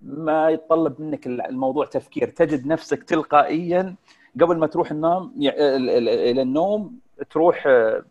ما 0.00 0.50
يتطلب 0.50 1.00
منك 1.00 1.26
الموضوع 1.26 1.86
تفكير. 1.86 2.28
تجد 2.28 2.66
نفسك 2.66 3.02
تلقائيا 3.02 3.96
قبل 4.40 4.58
ما 4.58 4.66
تروح 4.66 4.90
النوم 4.90 5.34
إلى 5.38 6.42
النوم 6.42 6.98
تروح 7.30 7.66
آه، 7.66 8.04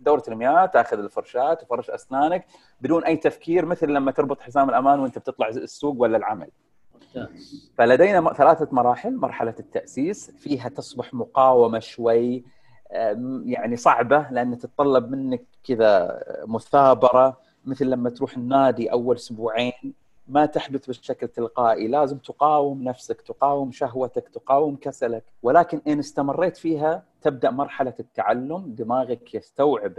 دورة 0.00 0.22
المياه 0.28 0.66
تأخذ 0.66 0.98
الفرشاة 0.98 1.54
تفرش 1.54 1.90
أسنانك 1.90 2.46
بدون 2.80 3.04
أي 3.04 3.16
تفكير 3.16 3.66
مثل 3.66 3.88
لما 3.88 4.10
تربط 4.10 4.40
حزام 4.40 4.70
الأمان 4.70 5.00
وأنت 5.00 5.18
بتطلع 5.18 5.48
السوق 5.48 5.94
ولا 5.98 6.16
العمل. 6.16 6.50
فلدينا 7.74 8.32
ثلاثة 8.32 8.68
مراحل، 8.72 9.16
مرحلة 9.16 9.54
التأسيس 9.60 10.30
فيها 10.30 10.68
تصبح 10.68 11.14
مقاومة 11.14 11.78
شوي 11.78 12.44
يعني 13.44 13.76
صعبة 13.76 14.26
لأن 14.30 14.58
تتطلب 14.58 15.10
منك 15.10 15.42
كذا 15.64 16.22
مثابرة 16.46 17.36
مثل 17.64 17.86
لما 17.86 18.10
تروح 18.10 18.36
النادي 18.36 18.92
أول 18.92 19.16
أسبوعين 19.16 19.94
ما 20.28 20.46
تحدث 20.46 20.86
بشكل 20.86 21.28
تلقائي 21.28 21.88
لازم 21.88 22.18
تقاوم 22.18 22.82
نفسك 22.82 23.20
تقاوم 23.20 23.72
شهوتك 23.72 24.28
تقاوم 24.28 24.76
كسلك 24.76 25.24
ولكن 25.42 25.80
إن 25.88 25.98
استمريت 25.98 26.56
فيها 26.56 27.02
تبدأ 27.22 27.50
مرحلة 27.50 27.94
التعلم 28.00 28.74
دماغك 28.78 29.34
يستوعب 29.34 29.92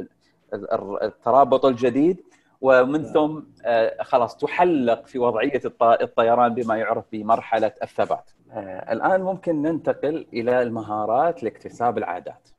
الترابط 1.04 1.66
الجديد 1.66 2.24
ومن 2.62 3.02
نعم. 3.02 3.14
ثم 3.14 3.42
آه، 3.66 4.04
خلاص 4.04 4.38
تحلق 4.38 5.06
في 5.06 5.20
وضعية 5.20 5.62
الطيران 5.82 6.54
بما 6.54 6.78
يعرف 6.78 7.06
بمرحلة 7.12 7.72
الثبات. 7.84 8.32
آه، 8.52 8.94
الآن 8.94 9.22
ممكن 9.22 9.62
ننتقل 9.62 10.26
إلى 10.34 10.62
المهارات 10.62 11.44
لاكتساب 11.44 11.98
العادات. 11.98 12.50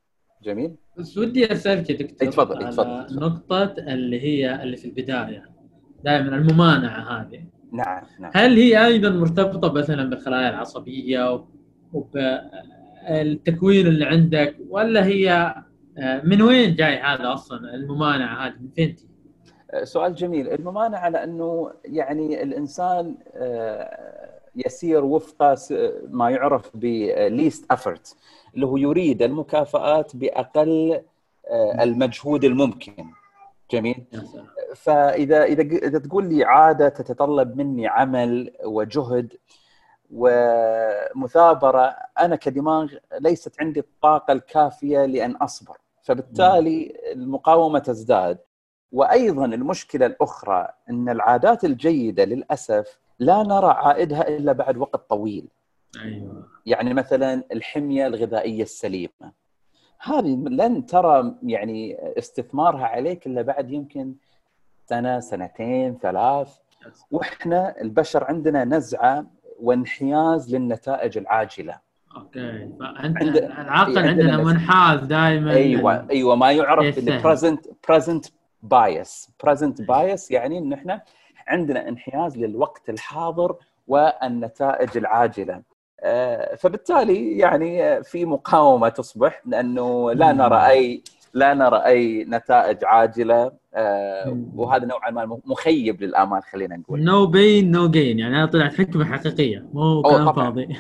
جميل؟ 0.42 0.76
بس 0.97 1.18
ودي 1.18 1.52
أسألك 1.52 1.90
يا 1.90 1.97
دكتور 1.97 2.28
تفضل 2.30 2.68
تفضل 2.70 3.06
نقطة 3.20 3.75
اللي 3.78 4.20
هي 4.20 4.62
اللي 4.62 4.76
في 4.76 4.85
البداية. 4.85 5.44
دائما 6.04 6.37
الممانعة 6.37 7.20
هذه. 7.20 7.44
نعم 7.73 8.02
نعم. 8.20 8.30
هل 8.35 8.56
هي 8.56 8.87
أيضا 8.87 9.11
مرتبطة 9.11 9.73
مثلا 9.73 10.11
بالخلايا 10.11 10.50
العصبية 10.50 11.44
وبالتكوين 11.92 13.87
اللي 13.87 14.04
عندك 14.04 14.56
ولا 14.68 15.04
هي 15.04 15.54
آه، 15.99 16.23
من 16.25 16.42
وين 16.42 16.75
جاي 16.75 16.99
هذا 16.99 17.32
أصلا 17.32 17.75
الممانعة 17.75 18.47
هذه؟ 18.47 18.54
من 18.61 18.68
فين 18.76 18.97
تجي؟ 18.97 19.11
سؤال 19.82 20.14
جميل. 20.14 20.49
الممانعة 20.49 21.09
لأنه 21.09 21.70
يعني 21.85 22.42
الإنسان 22.42 23.16
آه، 23.35 24.10
يسير 24.57 25.04
وفق 25.04 25.59
ما 26.09 26.30
يعرف 26.30 26.71
ب 26.75 26.89
least 26.89 27.64
effort 27.70 28.16
اللي 28.54 28.66
هو 28.66 28.76
يريد 28.76 29.23
المكافآت 29.23 30.16
بأقل 30.16 31.02
المجهود 31.80 32.45
الممكن. 32.45 33.07
جميل؟ 33.71 34.04
فإذا 34.76 35.45
إذا 35.45 35.62
إذا 35.62 35.99
تقول 35.99 36.25
لي 36.25 36.45
عادة 36.45 36.88
تتطلب 36.88 37.57
مني 37.57 37.87
عمل 37.88 38.52
وجهد 38.64 39.33
ومثابرة 40.11 41.97
أنا 42.21 42.37
كدماغ 42.37 42.92
ليست 43.21 43.61
عندي 43.61 43.80
الطاقة 43.80 44.33
الكافية 44.33 45.04
لأن 45.04 45.37
أصبر. 45.37 45.76
فبالتالي 46.02 46.97
المقاومة 47.12 47.78
تزداد. 47.78 48.38
وأيضا 48.92 49.45
المشكلة 49.45 50.07
الأخرى 50.07 50.69
إن 50.90 51.09
العادات 51.09 51.64
الجيدة 51.64 52.25
للأسف 52.25 52.99
لا 53.20 53.42
نرى 53.42 53.66
عائدها 53.70 54.28
إلا 54.28 54.52
بعد 54.52 54.76
وقت 54.76 55.10
طويل. 55.10 55.48
أيوه. 56.02 56.46
يعني 56.66 56.94
مثلا 56.94 57.42
الحمية 57.52 58.06
الغذائية 58.06 58.62
السليمة. 58.62 59.32
هذه 60.00 60.44
لن 60.48 60.86
ترى 60.86 61.34
يعني 61.42 61.98
استثمارها 62.18 62.86
عليك 62.86 63.26
إلا 63.26 63.42
بعد 63.42 63.70
يمكن 63.70 64.14
سنة 64.86 65.20
سنتين 65.20 65.98
ثلاث. 66.02 66.58
وإحنا 67.10 67.80
البشر 67.80 68.24
عندنا 68.24 68.64
نزعة 68.64 69.26
وانحياز 69.60 70.54
للنتائج 70.54 71.18
العاجلة. 71.18 71.80
أوكي. 72.16 72.70
فأنت 72.80 73.16
عند... 73.22 73.36
العقل 73.36 73.98
عندنا, 73.98 74.08
عندنا 74.08 74.36
منحاز 74.36 75.00
دائما 75.00 75.50
أيوه 75.52 76.06
أيوه 76.10 76.36
ما 76.36 76.52
يعرف 76.52 76.96
بال 76.97 77.12
present 77.12 77.66
present 77.88 78.26
bias 78.62 79.30
present 79.44 79.82
bias 79.82 80.30
يعني 80.30 80.58
إن 80.58 80.72
إحنا 80.72 81.02
عندنا 81.50 81.88
انحياز 81.88 82.38
للوقت 82.38 82.90
الحاضر 82.90 83.57
والنتائج 83.88 84.97
العاجلة. 84.97 85.62
آه، 86.00 86.54
فبالتالي 86.54 87.38
يعني 87.38 88.02
في 88.02 88.25
مقاومة 88.25 88.88
تصبح 88.88 89.42
لأنه 89.47 90.12
لا 90.12 90.33
نرى 90.33 90.66
أي 90.66 91.02
لا 91.35 91.54
نرى 91.54 91.76
أي 91.76 92.25
نتائج 92.25 92.85
عاجلة. 92.85 93.52
آه، 93.75 94.45
وهذا 94.54 94.87
نوعا 94.87 95.11
ما 95.11 95.40
مخيب 95.45 96.02
للامال 96.02 96.42
خلينا 96.42 96.76
نقول. 96.76 97.04
no 97.04 97.26
pain 97.26 97.70
no 97.70 97.90
gain 97.90 98.18
يعني 98.19 98.37
هذا 98.37 98.47
طلعت 98.47 98.75
حكمة 98.75 99.04
حقيقية 99.04 99.66
مو 99.73 100.02
كلام 100.02 100.33
فاضي. 100.33 100.76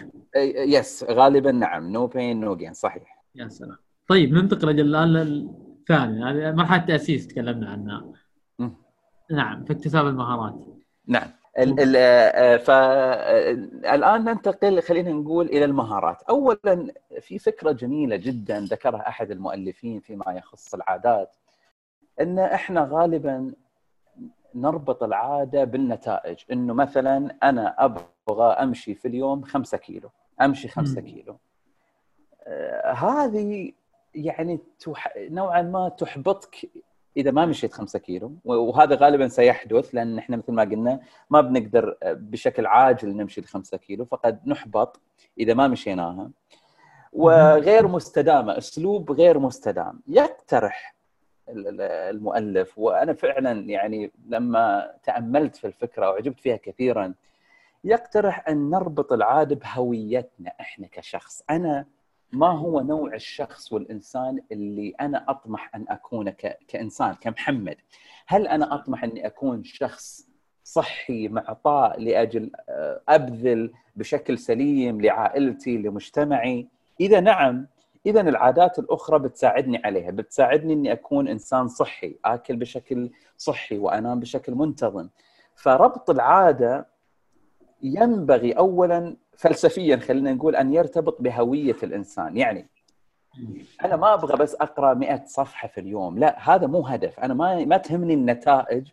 yes 0.56 1.04
غالبا 1.10 1.52
نعم. 1.52 1.92
no 1.92 2.06
pain 2.06 2.40
no 2.40 2.56
gain 2.56 2.72
صحيح. 2.72 3.24
يا 3.34 3.48
سلام. 3.48 3.76
طيب 4.08 4.32
ننتقل 4.32 4.80
الآن 4.80 5.08
للثاني 5.08 6.24
هذه 6.24 6.54
مرحلة 6.54 6.80
التاسيس 6.80 7.26
تكلمنا 7.26 7.70
عنها. 7.70 8.04
نعم 9.30 9.64
في 9.64 9.72
اكتساب 9.72 10.06
المهارات. 10.06 10.54
نعم. 11.06 11.30
آه، 11.58 12.56
فالان 12.56 14.24
ننتقل 14.24 14.82
خلينا 14.82 15.12
نقول 15.12 15.46
إلى 15.46 15.64
المهارات. 15.64 16.22
اولا 16.22 16.92
في 17.20 17.38
فكرة 17.38 17.72
جميلة 17.72 18.16
جدا 18.16 18.60
ذكرها 18.60 19.08
أحد 19.08 19.30
المؤلفين 19.30 20.00
فيما 20.00 20.32
يخص 20.32 20.74
العادات 20.74 21.36
إن 22.20 22.38
إحنا 22.38 22.88
غالبا 22.92 23.52
نربط 24.54 25.02
العادة 25.02 25.64
بالنتائج. 25.64 26.38
إنه 26.52 26.74
مثلا 26.74 27.36
أنا 27.42 27.84
أبغى 27.84 28.52
أمشي 28.52 28.94
في 28.94 29.08
اليوم 29.08 29.42
خمسة 29.42 29.78
كيلو 29.78 30.10
أمشي 30.40 30.68
خمسة 30.68 31.00
كيلو. 31.00 31.36
آه 32.46 32.92
هذه 32.92 33.72
يعني 34.14 34.60
نوعا 35.16 35.62
ما 35.62 35.88
تحبطك 35.88 36.56
إذا 37.20 37.30
ما 37.30 37.46
مشيت 37.46 37.72
5 37.72 37.98
كيلو 37.98 38.32
وهذا 38.44 38.94
غالبا 38.94 39.28
سيحدث 39.28 39.94
لأن 39.94 40.18
إحنا 40.18 40.36
مثل 40.36 40.52
ما 40.52 40.62
قلنا 40.62 41.00
ما 41.30 41.40
بنقدر 41.40 41.96
بشكل 42.04 42.66
عاجل 42.66 43.16
نمشي 43.16 43.40
ال 43.40 43.46
5 43.46 43.76
كيلو 43.76 44.04
فقد 44.04 44.40
نحبط 44.46 45.00
إذا 45.38 45.54
ما 45.54 45.68
مشيناها. 45.68 46.30
وغير 47.12 47.88
مستدامه 47.88 48.58
أسلوب 48.58 49.12
غير 49.12 49.38
مستدام. 49.38 50.00
يقترح 50.08 50.94
المؤلف 51.48 52.78
وأنا 52.78 53.12
فعلا 53.12 53.60
يعني 53.60 54.10
لما 54.28 54.92
تأملت 55.02 55.56
في 55.56 55.66
الفكرة 55.66 56.10
وعجبت 56.10 56.40
فيها 56.40 56.56
كثيرا 56.56 57.14
يقترح 57.84 58.48
أن 58.48 58.70
نربط 58.70 59.12
العادة 59.12 59.54
بهويتنا 59.56 60.52
إحنا 60.60 60.86
كشخص. 60.92 61.42
أنا 61.50 61.84
ما 62.32 62.50
هو 62.50 62.80
نوع 62.80 63.14
الشخص 63.14 63.72
والإنسان 63.72 64.40
اللي 64.52 64.94
أنا 65.00 65.24
أطمح 65.28 65.74
أن 65.74 65.84
أكون 65.88 66.30
كإنسان 66.68 67.14
كمحمد؟ 67.14 67.76
هل 68.26 68.46
أنا 68.46 68.74
أطمح 68.74 69.04
أني 69.04 69.26
أكون 69.26 69.64
شخص 69.64 70.28
صحي 70.64 71.28
معطاء 71.28 72.00
لأجل 72.00 72.50
آه، 72.68 73.00
أبذل 73.08 73.72
بشكل 73.96 74.38
سليم 74.38 75.00
لعائلتي 75.00 75.76
لمجتمعي؟ 75.78 76.66
إذا 77.00 77.20
نعم 77.20 77.66
إذا 78.06 78.20
العادات 78.20 78.78
الأخرى 78.78 79.18
بتساعدني 79.18 79.82
عليها 79.84 80.10
بتساعدني 80.10 80.72
أني 80.72 80.92
أكون 80.92 81.28
إنسان 81.28 81.68
صحي 81.68 82.16
آكل 82.24 82.56
بشكل 82.56 83.10
صحي 83.38 83.78
وأنام 83.78 84.20
بشكل 84.20 84.54
منتظم. 84.54 85.08
فربط 85.54 86.10
العادة 86.10 86.86
ينبغي 87.82 88.52
اولا 88.52 89.16
فلسفيا 89.36 89.96
خلينا 89.96 90.32
نقول 90.32 90.56
أن 90.56 90.74
يرتبط 90.74 91.22
بهوية 91.22 91.76
الإنسان. 91.82 92.36
يعني 92.36 92.68
أنا 93.84 93.96
ما 93.96 94.14
أبغى 94.14 94.36
بس 94.36 94.54
أقرأ 94.54 94.94
100 94.94 95.24
صفحة 95.26 95.68
في 95.68 95.80
اليوم. 95.80 96.18
لا 96.18 96.54
هذا 96.54 96.66
مو 96.66 96.80
هدف. 96.80 97.20
أنا 97.20 97.34
ما 97.34 97.64
ما 97.64 97.76
تهمني 97.76 98.14
النتائج. 98.14 98.88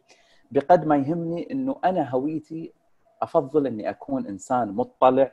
بقد 0.51 0.85
ما 0.85 0.95
يهمني 0.95 1.51
إنه 1.51 1.75
أنا 1.85 2.09
هويتي 2.09 2.73
أفضل 3.21 3.67
إني 3.67 3.89
أكون 3.89 4.27
إنسان 4.27 4.67
مطلع 4.67 5.31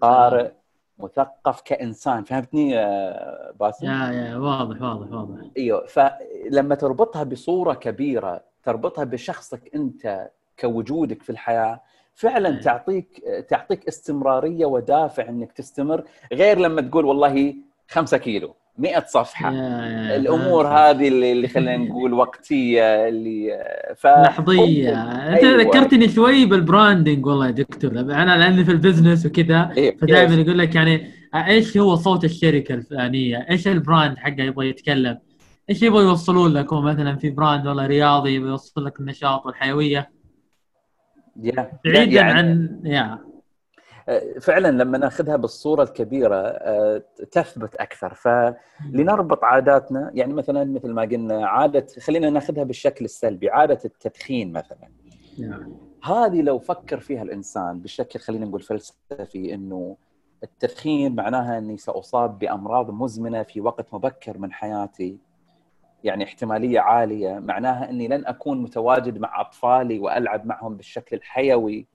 قارئ 0.00 0.50
مثقف 0.98 1.60
كإنسان. 1.60 2.24
فهمتني 2.24 2.74
باسم؟ 3.60 3.86
يا 3.86 4.12
يا 4.12 4.36
واضح 4.36 4.82
واضح 4.82 5.12
واضح. 5.12 5.40
أيوه. 5.56 5.86
فلما 5.86 6.74
تربطها 6.74 7.22
بصورة 7.22 7.74
كبيرة 7.74 8.44
تربطها 8.62 9.04
بشخصك 9.04 9.74
أنت 9.74 10.30
كوجودك 10.58 11.22
في 11.22 11.30
الحياة 11.30 11.80
فعلا. 12.14 12.60
تعطيك 12.60 13.22
تعطيك 13.48 13.88
استمرارية 13.88 14.66
ودافع 14.66 15.28
إنك 15.28 15.52
تستمر 15.52 16.04
غير 16.32 16.58
لما 16.58 16.80
تقول 16.82 17.04
والله 17.04 17.54
5 17.88 18.16
كيلو 18.16 18.54
100 18.78 19.04
صفحة 19.08 19.50
الأمور. 20.16 20.66
هذه 20.66 21.08
اللي, 21.08 21.32
اللي 21.32 21.48
خلينا 21.48 21.76
نقول 21.84 22.12
وقتية 22.12 23.08
اللي 23.08 23.64
ف 23.96 24.06
لحظية 24.06 25.02
أنت 25.28 25.44
أيوة. 25.44 25.62
ذكرتني 25.62 26.08
شوي 26.08 26.46
بال 26.46 26.62
branding 26.62 27.26
والله 27.26 27.46
يا 27.46 27.50
دكتور 27.50 27.90
أنا 27.90 28.36
لاني 28.36 28.64
في 28.64 28.70
ال 28.70 28.76
business 28.76 29.26
وكذا 29.26 29.72
إيه، 29.76 29.96
فدائما 29.96 30.36
كيف؟ 30.36 30.46
يقول 30.46 30.58
لك 30.58 30.74
يعني 30.74 31.10
إيش 31.34 31.78
هو 31.78 31.96
صوت 31.96 32.24
الشركة 32.24 32.74
الفلانية؟ 32.74 33.46
إيش 33.50 33.68
ال 33.68 33.76
brand 33.76 34.18
حقه 34.18 34.42
يبغى 34.42 34.68
يتكلم؟ 34.68 35.18
إيش 35.70 35.82
يبغى 35.82 36.04
يوصلون 36.04 36.52
لك؟ 36.52 36.72
هو 36.72 36.80
مثلا 36.80 37.16
في 37.16 37.30
brand 37.30 37.66
والله 37.66 37.86
رياضي 37.86 38.34
يبغى 38.34 38.48
يوصل 38.48 38.84
لك 38.84 39.00
النشاط 39.00 39.46
والحيوية 39.46 40.10
بعيدا 41.36 42.12
يعني 42.12 42.32
عن 42.32 42.80
يا. 42.84 43.18
فعلا 44.40 44.68
لما 44.68 44.98
ناخذها 44.98 45.36
بالصورة 45.36 45.82
الكبيرة 45.82 46.36
آه، 46.36 47.02
تثبت 47.30 47.74
أكثر. 47.74 48.14
فلنربط 48.14 49.44
عاداتنا 49.44 50.10
يعني 50.14 50.34
مثلا 50.34 50.64
مثل 50.64 50.90
ما 50.90 51.02
قلنا 51.02 51.46
عادة 51.46 51.86
خلينا 52.00 52.30
ناخذها 52.30 52.64
بالشكل 52.64 53.04
السلبي 53.04 53.50
عادة 53.50 53.78
التدخين 53.84 54.52
مثلا. 54.52 54.88
يا. 55.38 55.68
هذه 56.04 56.42
لو 56.42 56.58
فكر 56.58 57.00
فيها 57.00 57.22
الإنسان 57.22 57.80
بشكل 57.80 58.20
خلينا 58.20 58.46
نقول 58.46 58.62
فلسفي 58.62 59.54
إنه 59.54 59.96
التدخين 60.42 61.14
معناها 61.14 61.58
إني 61.58 61.76
سأصاب 61.76 62.38
بأمراض 62.38 62.90
مزمنة 62.90 63.42
في 63.42 63.60
وقت 63.60 63.94
مبكر 63.94 64.38
من 64.38 64.52
حياتي. 64.52 65.18
يعني 66.04 66.24
احتمالية 66.24 66.80
عالية 66.80 67.38
معناها 67.38 67.90
إني 67.90 68.08
لن 68.08 68.26
أكون 68.26 68.62
متواجد 68.62 69.18
مع 69.18 69.40
أطفالي 69.40 69.98
وألعب 69.98 70.46
معهم 70.46 70.76
بالشكل 70.76 71.16
الحيوي. 71.16 71.86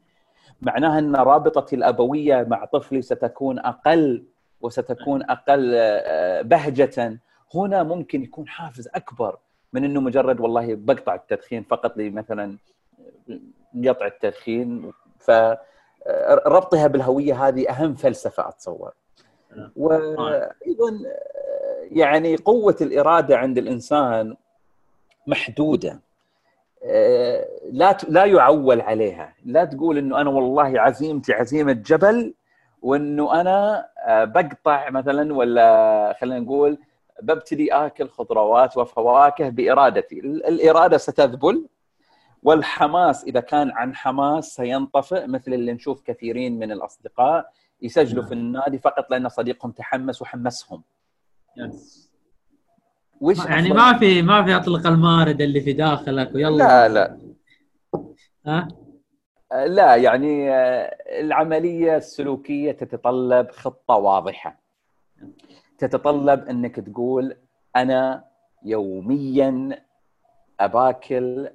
معناها 0.62 1.00
إن 1.00 1.16
رابطتي 1.16 1.76
الأبوية 1.76 2.48
مع 2.50 2.66
طفلي 2.66 3.02
ستكون 3.02 3.60
أقل 3.60 4.24
وستكون 4.62 5.24
أقل 5.24 5.72
آه، 5.76 6.42
بهجة. 6.42 7.20
هنا 7.56 7.84
ممكن 7.84 8.24
يكون 8.24 8.48
حافز 8.48 8.90
أكبر 8.96 9.38
من 9.74 9.84
إنه 9.84 10.02
مجرد 10.02 10.40
والله 10.40 10.76
بقطع 10.76 11.16
التدخين 11.16 11.64
فقط 11.64 11.98
لي 11.98 12.10
مثلا 12.10 12.58
قطع 13.88 14.06
التدخين. 14.06 14.92
فربطها 15.20 16.88
بالهوية 16.88 17.48
هذه 17.48 17.70
أهم 17.70 17.96
فلسفة 17.96 18.50
أتصور. 18.50 18.94
وأيضا 19.76 21.00
يعني 21.92 22.36
قوة 22.36 22.76
الإرادة 22.82 23.38
عند 23.38 23.58
الإنسان 23.58 24.36
محدودة. 25.28 26.00
آه، 26.86 27.46
لا 27.72 27.98
لا 28.10 28.26
يعول 28.26 28.82
عليها. 28.82 29.34
لا 29.46 29.66
تقول 29.66 29.98
إنه 29.98 30.22
أنا 30.22 30.30
والله 30.30 30.82
عزيمتي 30.82 31.34
عزيمة 31.34 31.72
جبل 31.72 32.34
وإنه 32.82 33.42
أنا 33.42 33.88
آه، 34.08 34.24
بقطع 34.24 34.90
مثلا 34.90 35.34
ولا 35.34 36.16
خلينا 36.22 36.40
نقول 36.40 36.78
ببتدي 37.22 37.74
آكل 37.74 38.10
خضروات 38.10 38.78
وفواكه 38.78 39.50
بإرادتي. 39.50 40.20
ال- 40.20 40.46
الإرادة 40.46 40.98
ستذبل 40.98 41.66
والحماس 42.44 43.24
إذا 43.24 43.40
كان 43.40 43.72
عن 43.72 43.96
حماس 43.96 44.56
سينطفئ 44.56 45.28
مثل 45.28 45.54
اللي 45.54 45.74
نشوف 45.74 46.02
كثيرين 46.02 46.60
من 46.60 46.72
الأصدقاء 46.72 47.50
يسجلوا 47.82 48.24
في 48.24 48.34
النادي 48.34 48.78
فقط 48.78 49.10
لأن 49.12 49.30
صديقهم 49.30 49.72
تحمس 49.72 50.22
وحمسهم. 50.22 50.84
وش 53.22 53.46
يعني 53.46 53.70
أفضل- 53.70 53.76
ما 53.76 53.98
في 54.00 54.22
ما 54.22 54.44
في 54.44 54.56
أطلق 54.56 54.88
المارد 54.88 55.42
اللي 55.42 55.62
في 55.62 55.74
داخلك 55.74 56.36
ويلا. 56.36 56.58
لا 56.58 56.88
لا. 56.88 57.18
ها؟ 58.46 58.68
لا 59.66 59.96
يعني 59.96 60.52
آه، 60.52 60.98
العملية 61.20 61.98
السلوكية 61.98 62.72
تتطلب 62.72 63.52
خطة 63.52 63.96
واضحة. 63.96 64.60
تتطلب 65.78 66.46
أنك 66.50 66.76
تقول 66.76 67.38
أنا 67.76 68.24
يوميا 68.66 69.70
أباكل 70.60 71.50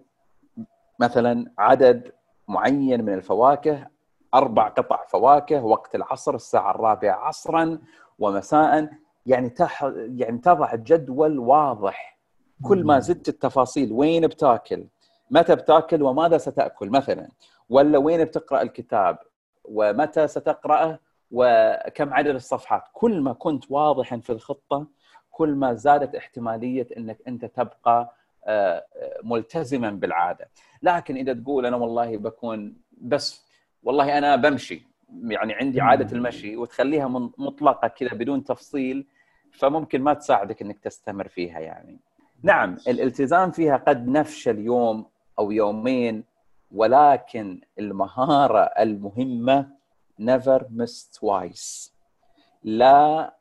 مثلا 1.01 1.53
عدد 1.59 2.13
معين 2.49 3.05
من 3.05 3.15
الفواكه 3.15 3.87
أربع 4.35 4.69
قطع 4.69 5.05
فواكه 5.09 5.65
وقت 5.65 5.95
العصر 5.95 6.35
الساعة 6.35 6.71
الرابعة 6.71 7.15
عصرا 7.15 7.79
ومساء 8.19 8.91
يعني 9.27 9.49
تح 9.49 9.91
يعني 9.97 10.39
تضع 10.39 10.75
جدول 10.75 11.39
واضح. 11.39 12.19
كل 12.63 12.85
ما 12.85 12.99
زدت 12.99 13.29
التفاصيل 13.29 13.93
وين 13.93 14.27
بتاكل؟ 14.27 14.87
متى 15.31 15.55
بتاكل؟ 15.55 16.03
وماذا 16.03 16.39
ستأكل؟ 16.39 16.91
مثلا 16.91 17.29
ولا 17.69 17.99
وين 17.99 18.25
بتقرأ 18.25 18.63
الكتاب؟ 18.63 19.19
ومتى 19.65 20.29
ستقرأه؟ 20.29 20.99
وكم 21.31 22.15
عدد 22.15 22.35
الصفحات؟ 22.35 22.83
كل 22.93 23.21
ما 23.21 23.33
كنت 23.33 23.65
واضحا 23.71 24.17
في 24.19 24.31
الخطة 24.31 24.87
كل 25.31 25.55
ما 25.55 25.75
زادت 25.75 26.15
احتمالية 26.15 26.89
إنك 26.97 27.19
أنت 27.29 27.45
تبقى 27.45 28.17
آه، 28.45 28.85
ملتزما 29.25 29.91
بالعادة. 29.91 30.49
لكن 30.83 31.17
إذا 31.17 31.33
تقول 31.33 31.67
أنا 31.67 31.77
والله 31.77 32.17
بكون 32.17 32.77
بس 33.01 33.47
والله 33.83 34.19
أنا 34.19 34.37
بمشي. 34.37 34.87
يعني 35.25 35.53
عندي 35.55 35.81
عادة 35.81 36.17
المشي 36.17 36.57
وتخليها 36.57 37.09
مطلقة 37.39 37.89
كذا 37.89 38.15
بدون 38.15 38.45
تفصيل 38.45 39.07
فممكن 39.53 40.03
ما 40.03 40.15
تساعدك 40.15 40.63
إنك 40.63 40.79
تستمر 40.79 41.29
فيها 41.29 41.61
يعني. 41.61 41.99
نعم. 42.43 42.77
الالتزام 42.89 43.51
فيها 43.51 43.77
قد 43.77 44.09
نفشل 44.09 44.59
يوم 44.59 45.07
أو 45.39 45.51
يومين 45.51 46.25
ولكن 46.73 47.61
المهارة 47.79 48.61
المهمة 48.61 49.69
never 50.21 50.61
miss 50.61 51.19
twice. 51.19 51.91
لا 52.63 53.35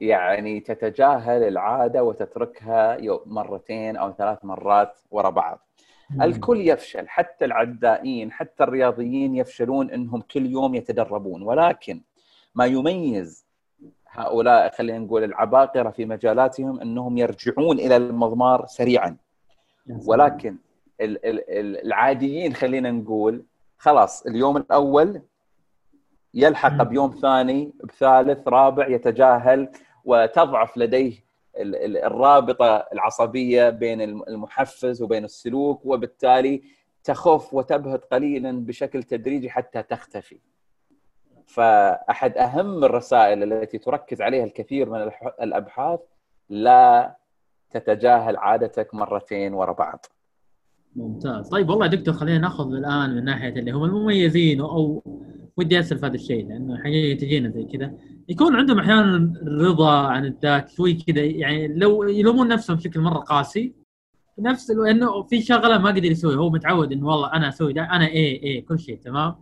يعني 0.00 0.60
تتجاهل 0.60 1.42
العادة 1.42 2.02
وتتركها 2.04 2.98
مرتين 3.26 3.96
أو 3.96 4.12
ثلاث 4.12 4.44
مرات 4.44 4.98
ورا 5.10 5.30
بعض. 5.30 5.58
الكل 6.22 6.68
يفشل 6.68 7.08
حتى 7.08 7.44
العدائين 7.44 8.32
حتى 8.32 8.64
الرياضيين 8.64 9.34
يفشلون 9.34 9.90
إنهم 9.90 10.20
كل 10.20 10.46
يوم 10.46 10.74
يتدربون. 10.74 11.42
ولكن 11.42 12.00
ما 12.54 12.66
يميز 12.66 13.47
هؤلاء 14.10 14.70
خلينا 14.70 14.98
نقول 14.98 15.24
العباقرة 15.24 15.90
في 15.90 16.04
مجالاتهم 16.04 16.80
أنهم 16.80 17.18
يرجعون 17.18 17.78
إلى 17.78 17.96
المضمار 17.96 18.66
سريعا. 18.66 19.16
ولكن 20.06 20.56
ال- 21.00 21.26
ال- 21.26 21.50
ال- 21.50 21.86
العاديين 21.86 22.54
خلينا 22.54 22.90
نقول 22.90 23.44
خلاص 23.78 24.26
اليوم 24.26 24.56
الأول 24.56 25.22
يلحق 26.34 26.82
بيوم 26.82 27.10
ثاني 27.10 27.72
بثالث 27.84 28.48
رابع 28.48 28.88
يتجاهل 28.88 29.68
وتضعف 30.04 30.78
لديه 30.78 31.12
ال- 31.56 31.76
ال- 31.76 31.96
الرابطة 32.04 32.76
العصبية 32.92 33.70
بين 33.70 34.00
الم- 34.00 34.22
المحفز 34.28 35.02
وبين 35.02 35.24
السلوك 35.24 35.86
وبالتالي 35.86 36.62
تخف 37.04 37.54
وتبهت 37.54 38.04
قليلا 38.04 38.52
بشكل 38.52 39.02
تدريجي 39.02 39.50
حتى 39.50 39.82
تختفي. 39.82 40.38
فأحد 41.48 42.36
أهم 42.36 42.84
الرسائل 42.84 43.52
التي 43.52 43.78
تركز 43.78 44.22
عليها 44.22 44.44
الكثير 44.44 44.90
من 44.90 45.10
الأبحاث 45.42 46.00
لا 46.48 47.16
تتجاهل 47.70 48.36
عادتك 48.36 48.94
مرتين 48.94 49.54
ورا 49.54 49.72
بعض. 49.72 50.06
ممتاز. 50.96 51.48
طيب 51.48 51.68
والله 51.68 51.86
دكتور 51.86 52.14
خلينا 52.14 52.38
ناخذ 52.38 52.72
الآن 52.74 53.16
من 53.16 53.24
ناحية 53.24 53.48
اللي 53.48 53.70
هم 53.70 53.84
المميزين 53.84 54.60
أو 54.60 55.02
ودي 55.56 55.80
أسأل 55.80 55.98
في 55.98 56.06
هذا 56.06 56.14
الشيء 56.14 56.48
لأنه 56.48 56.78
حقيقه 56.78 57.18
تجينا 57.20 57.48
زي 57.50 57.64
كذا. 57.64 57.92
يكون 58.28 58.56
عندهم 58.56 58.78
أحيانا 58.78 59.32
رضا 59.46 60.06
عن 60.06 60.24
الذات 60.24 60.70
شوي 60.70 60.94
كذا 60.94 61.24
يعني 61.24 61.68
لو 61.68 62.02
يلومون 62.08 62.48
نفسهم 62.48 62.76
بشكل 62.76 63.00
مرة 63.00 63.18
قاسي 63.18 63.74
نفس 64.38 64.70
انه 64.70 65.22
في 65.22 65.42
شغلة 65.42 65.78
ما 65.78 65.88
قدر 65.90 66.04
يسويها 66.04 66.36
هو 66.36 66.50
متعود 66.50 66.92
إنه 66.92 67.06
والله 67.06 67.32
أنا 67.32 67.48
أسوي 67.48 67.72
ده 67.72 67.82
أنا 67.82 68.06
إيه 68.08 68.42
إيه 68.42 68.66
كل 68.66 68.78
شيء 68.78 68.98
تمام؟ 68.98 69.34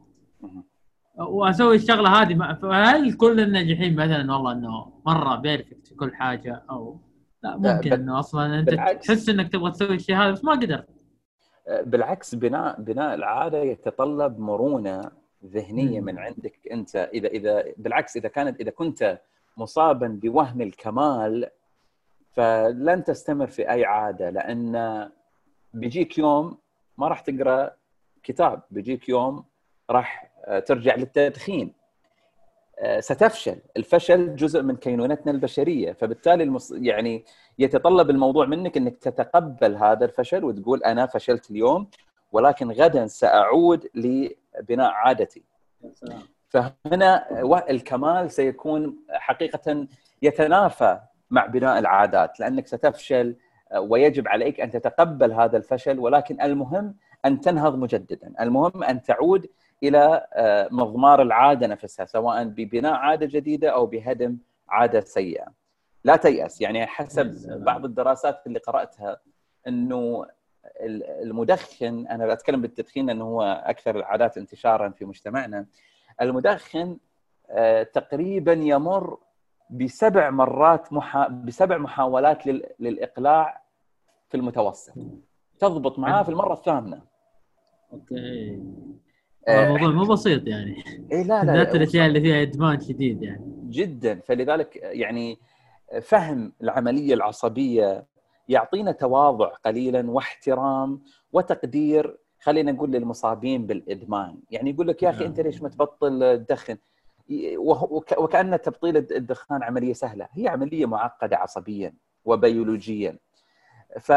واسوي 1.17 1.77
الشغلة 1.77 2.23
هذه 2.23 2.59
هل 2.73 3.13
كل 3.13 3.41
الناجحين 3.41 3.97
مثلا 3.97 4.33
والله 4.33 4.53
إنه 4.53 4.93
مرة 5.07 5.37
بيرفكت 5.37 5.87
في 5.87 5.95
كل 5.95 6.15
حاجة 6.15 6.65
أو 6.71 7.01
لا 7.43 7.57
ممكن 7.57 7.93
إنه 7.93 8.19
أصلا 8.19 8.59
أنت. 8.59 8.71
تحس 9.05 9.29
إنك 9.29 9.53
تبغى 9.53 9.71
تسوي 9.71 9.95
الشيء 9.95 10.17
هذا 10.17 10.31
بس 10.31 10.45
ما 10.45 10.53
قدرت 10.53 10.89
بالعكس 11.83 12.35
بناء 12.35 12.81
بناء 12.81 13.15
العادة 13.15 13.59
يتطلب 13.59 14.39
مرونة 14.39 15.11
ذهنية 15.45 16.01
من 16.01 16.19
عندك 16.19 16.59
أنت. 16.73 16.97
اذا 16.97 17.29
اذا 17.29 17.65
بالعكس 17.77 18.17
إذا 18.17 18.29
كانت 18.29 18.61
إذا 18.61 18.71
كنت 18.71 19.21
مصابا 19.57 20.09
بوهم 20.23 20.61
الكمال 20.61 21.51
فلن 22.33 23.05
تستمر 23.05 23.47
في 23.47 23.71
أي 23.71 23.85
عادة 23.85 24.31
لأن 24.31 25.09
بيجيك 25.75 26.19
يوم 26.19 26.59
ما 26.99 27.09
راح 27.09 27.21
تقرأ 27.21 27.71
كتاب. 28.23 28.63
بيجيك 28.71 29.09
يوم 29.09 29.45
راح 29.91 30.26
ترجع 30.59 30.95
للتدخين. 30.95 31.73
آه، 32.79 33.01
ستفشل. 33.01 33.57
الفشل 33.77 34.37
جزء 34.37 34.63
من 34.63 34.77
كينونتنا 34.77 35.33
البشرية. 35.33 35.93
فبالتالي 35.93 36.45
المص... 36.45 36.73
يعني 36.73 37.25
يتطلب 37.59 38.11
الموضوع 38.11 38.47
منك 38.47 38.77
إنك 38.77 38.97
تتقبل 38.97 39.77
هذا 39.77 40.05
الفشل 40.05 40.45
وتقول 40.45 40.83
أنا 40.83 41.07
فشلت 41.07 41.51
اليوم 41.51 41.89
ولكن 42.33 42.71
غدا 42.71 43.07
سأعود 43.07 43.87
لبناء 43.95 44.91
عادتي. 44.91 45.43
فهنا 46.49 47.27
الكمال 47.71 48.31
سيكون 48.31 48.97
حقيقة 49.11 49.87
يتنافى 50.23 51.01
مع 51.31 51.47
بناء 51.47 51.79
العادات 51.79 52.41
لأنك 52.41 52.67
ستفشل 52.67 53.37
آه، 53.73 53.81
ويجب 53.81 54.29
عليك 54.29 54.61
أن 54.61 54.71
تتقبل 54.71 55.33
هذا 55.33 55.57
الفشل 55.57 55.99
ولكن 55.99 56.41
المهم 56.41 56.95
أن 57.25 57.41
تنهض 57.41 57.79
مجددا، 57.79 58.33
المهم 58.41 58.83
أن 58.83 59.03
تعود 59.03 59.47
إلى 59.83 60.27
آه، 60.33 60.69
مضمار 60.71 61.23
العادة 61.23 61.67
نفسها 61.67 62.07
سواء 62.07 62.45
ببناء 62.45 62.93
عادة 62.93 63.27
جديدة 63.27 63.69
أو 63.69 63.87
بهدم 63.87 64.39
عادة 64.69 65.01
سيئة. 65.01 65.47
لا 66.05 66.17
تيأس 66.17 66.61
يعني 66.61 66.87
حسب 66.87 67.35
بعض 67.65 67.85
الدراسات 67.85 68.47
اللي 68.47 68.59
قرأتها 68.59 69.21
إنه 69.69 70.27
المدخن 71.23 72.07
أنا 72.07 72.35
بتكلم 72.35 72.62
بالتدخين 72.62 73.07
لأنه 73.07 73.25
هو 73.25 73.43
أكثر 73.67 73.97
العادات 73.97 74.39
انتشارا 74.39 74.89
في 74.89 75.05
مجتمعنا. 75.05 75.67
المدخن 76.21 76.99
آه، 77.51 77.83
تقريبا 77.83 78.53
يمر 78.53 79.19
بسبع 79.71 80.31
مرات 80.31 80.93
محا... 80.93 81.29
بسبع 81.29 81.79
محاولات 81.79 82.47
لل... 82.47 82.67
للإقلاع 82.81 83.62
في 84.29 84.37
المتوسط. 84.37 84.95
تضبط 85.59 85.99
معاه 85.99 86.23
في 86.23 86.29
المرة 86.29 86.53
الثامنة. 86.53 87.03
أوكي. 87.93 88.62
الموضوع 89.49 89.89
مو 89.89 90.05
بسيط 90.05 90.47
يعني. 90.47 90.85
اي 91.13 91.25
لا 91.25 91.45
لا 91.45 91.53
بالذات 91.53 91.75
الأشياء 91.75 92.07
اللي 92.07 92.21
فيها 92.21 92.43
إدمان 92.43 92.81
شديد 92.81 93.23
يعني. 93.23 93.45
جدا. 93.71 94.21
فلذلك 94.21 94.77
يعني 94.83 95.39
فهم 96.03 96.53
العملية 96.63 97.15
العصبية 97.15 98.07
يعطينا 98.49 98.93
تواضع 98.93 99.47
قليلا 99.49 100.11
واحترام 100.11 101.01
وتقدير 101.33 102.17
خلينا 102.41 102.73
نقول 102.73 102.91
للمصابين 102.91 103.67
بالإدمان. 103.67 104.37
يعني 104.51 104.71
يقول 104.71 104.89
لك 104.89 105.03
يا 105.03 105.11
أخي 105.11 105.27
أنت 105.27 105.41
ليش 105.41 105.63
ما 105.63 105.69
تبطل 105.69 106.45
تدخن 106.49 106.77
وكأن 108.17 108.61
تبطيل 108.61 108.97
الدخان 108.97 109.63
عملية 109.63 109.93
سهلة. 109.93 110.29
هي 110.33 110.49
عملية 110.49 110.87
معقدة 110.87 111.37
عصبيا 111.37 111.95
وبيولوجيا. 112.25 113.19
ف 114.01 114.13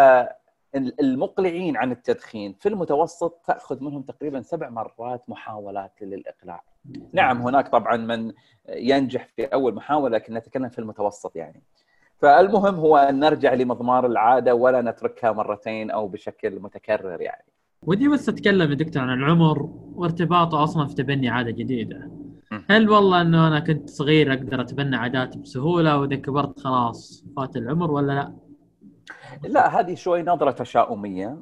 المقلعين 0.76 1.78
عن 1.78 1.92
التدخين 1.92 2.54
في 2.54 2.70
المتوسط 2.70 3.42
تأخذ 3.48 3.84
منهم 3.84 4.02
تقريبا 4.02 4.42
سبع 4.42 4.70
مرات 4.70 5.24
محاولات 5.28 5.94
للإقلاع. 6.02 6.64
نعم 7.14 7.42
هناك 7.42 7.68
طبعا 7.68 7.98
من 7.98 8.32
ينجح 8.70 9.28
في 9.36 9.46
أول 9.46 9.76
محاولة 9.76 10.18
لكن 10.18 10.34
نتكلم 10.34 10.70
في 10.70 10.80
المتوسط 10.80 11.36
يعني. 11.36 11.64
فالمهم 12.18 12.76
هو 12.76 12.98
أن 12.98 13.20
نرجع 13.20 13.54
لمضمار 13.54 14.06
العادة 14.06 14.56
ولا 14.56 14.82
نتركها 14.82 15.32
مرتين 15.32 15.92
أو 15.92 16.08
بشكل 16.08 16.60
متكرر 16.60 17.22
يعني. 17.22 17.46
ودي 17.84 18.08
بس 18.08 18.30
أتكلم 18.30 18.70
يا 18.70 18.76
دكتور 18.76 19.02
عن 19.04 19.20
العمر 19.20 19.70
وارتباطه 19.96 20.64
أصلا 20.64 20.88
في 20.88 20.96
تبني 20.96 21.30
عادة 21.30 21.52
جديدة. 21.52 22.12
هل 22.70 22.90
والله 22.90 23.22
إنه 23.22 23.48
أنا 23.48 23.60
كنت 23.60 23.90
صغير 23.90 24.34
أقدر 24.34 24.62
أتبنى 24.62 24.96
عادات 24.96 25.38
بسهولة 25.38 26.00
وإذا 26.00 26.16
كبرت 26.16 26.60
خلاص 26.60 27.26
فات 27.36 27.56
العمر 27.56 27.92
ولا 27.92 28.14
لا؟ 28.14 28.49
لا 29.44 29.80
هذه 29.80 29.96
شوي 29.96 30.24
نظرة 30.24 30.52
تشاؤمية. 30.52 31.38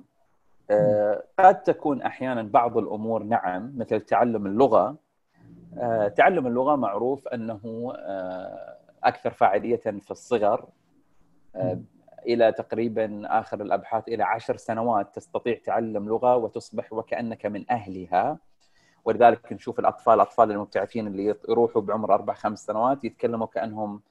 آه، 0.71 1.23
قد 1.39 1.63
تكون 1.63 2.01
أحيانا 2.01 2.41
بعض 2.43 2.77
الأمور 2.77 3.23
نعم 3.23 3.73
مثل 3.77 4.01
تعلم 4.01 4.45
اللغة. 4.45 4.95
آه، 5.77 6.07
تعلم 6.07 6.47
اللغة 6.47 6.75
معروف 6.75 7.27
أنه 7.27 7.93
آه، 7.97 8.77
أكثر 9.03 9.31
فاعلية 9.31 9.75
في 9.77 10.11
الصغر. 10.11 10.65
إلى 12.27 12.51
تقريبا 12.51 13.21
آخر 13.39 13.61
الأبحاث 13.61 14.07
إلى 14.07 14.23
عشر 14.23 14.57
سنوات 14.57 15.15
تستطيع 15.15 15.57
تعلم 15.65 16.07
لغة 16.07 16.35
وتصبح 16.35 16.93
وكأنك 16.93 17.45
من 17.45 17.65
أهلها. 17.71 18.37
ولذلك 19.05 19.53
نشوف 19.53 19.79
الأطفال 19.79 20.13
الاطفال 20.13 20.51
المبتعثين 20.51 21.07
اللي 21.07 21.35
يروحوا 21.49 21.81
بعمر 21.81 22.13
أربع 22.13 22.33
خمس 22.33 22.65
سنوات 22.65 23.03
يتكلموا 23.03 23.47
كأنهم 23.47 24.01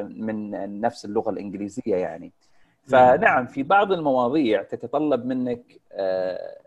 من 0.00 0.50
نفس 0.80 1.04
اللغة 1.04 1.30
الإنجليزية 1.30 1.96
يعني. 1.96 2.32
فنعم 2.88 3.46
في 3.46 3.62
بعض 3.62 3.92
المواضيع 3.92 4.62
تتطلب 4.62 5.26
منك 5.26 5.80
آه، 5.92 6.58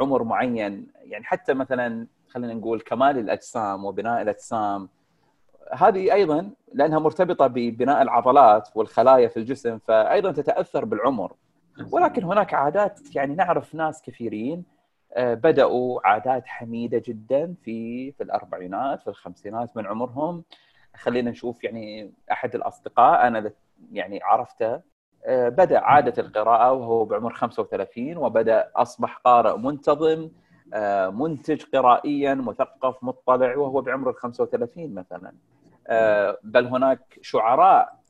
عمر 0.00 0.22
معين. 0.22 0.86
يعني 1.02 1.24
حتى 1.24 1.54
مثلا 1.54 2.06
خلينا 2.28 2.54
نقول 2.54 2.80
كمال 2.80 3.18
الأجسام 3.18 3.84
وبناء 3.84 4.22
الأجسام. 4.22 4.88
هذه 5.72 6.12
أيضا 6.12 6.50
لأنها 6.74 6.98
مرتبطة 6.98 7.46
ببناء 7.46 8.02
العضلات 8.02 8.68
والخلايا 8.74 9.28
في 9.28 9.36
الجسم 9.36 9.78
فايضا 9.78 10.32
تتأثر 10.32 10.84
بالعمر. 10.84 11.32
ولكن 11.92 12.24
هناك 12.24 12.54
عادات 12.54 13.16
يعني 13.16 13.34
نعرف 13.34 13.74
ناس 13.74 14.02
كثيرين 14.02 14.64
آه، 15.14 15.34
بدأوا 15.34 16.08
عادات 16.08 16.46
حميدة 16.46 17.02
جدا 17.06 17.54
في 17.62 18.12
في 18.12 18.22
الأربعينات 18.22 19.02
في 19.02 19.08
الخمسينات 19.08 19.76
من 19.76 19.86
عمرهم. 19.86 20.44
خلينا 20.96 21.30
نشوف 21.30 21.64
يعني 21.64 22.12
أحد 22.32 22.54
الأصدقاء 22.54 23.26
أنا 23.26 23.52
يعني 23.92 24.20
عرفته 24.22 24.80
آه، 25.26 25.48
بدأ 25.48 25.78
عادة 25.80 26.22
القراءة 26.22 26.72
وهو 26.72 27.04
بعمر 27.04 27.32
35 27.34 28.16
وبدأ 28.16 28.70
أصبح 28.76 29.16
قارئ 29.16 29.58
منتظم 29.58 30.28
آه، 30.74 31.08
منتج 31.08 31.62
قرائيا 31.74 32.34
مثقف 32.34 33.04
مطلع 33.04 33.56
وهو 33.56 33.80
بعمر 33.80 34.10
ال 34.10 34.16
35 34.16 34.94
مثلا. 34.94 35.32
آه، 35.86 36.38
بل 36.42 36.66
هناك 36.66 37.18
شعراء 37.22 38.02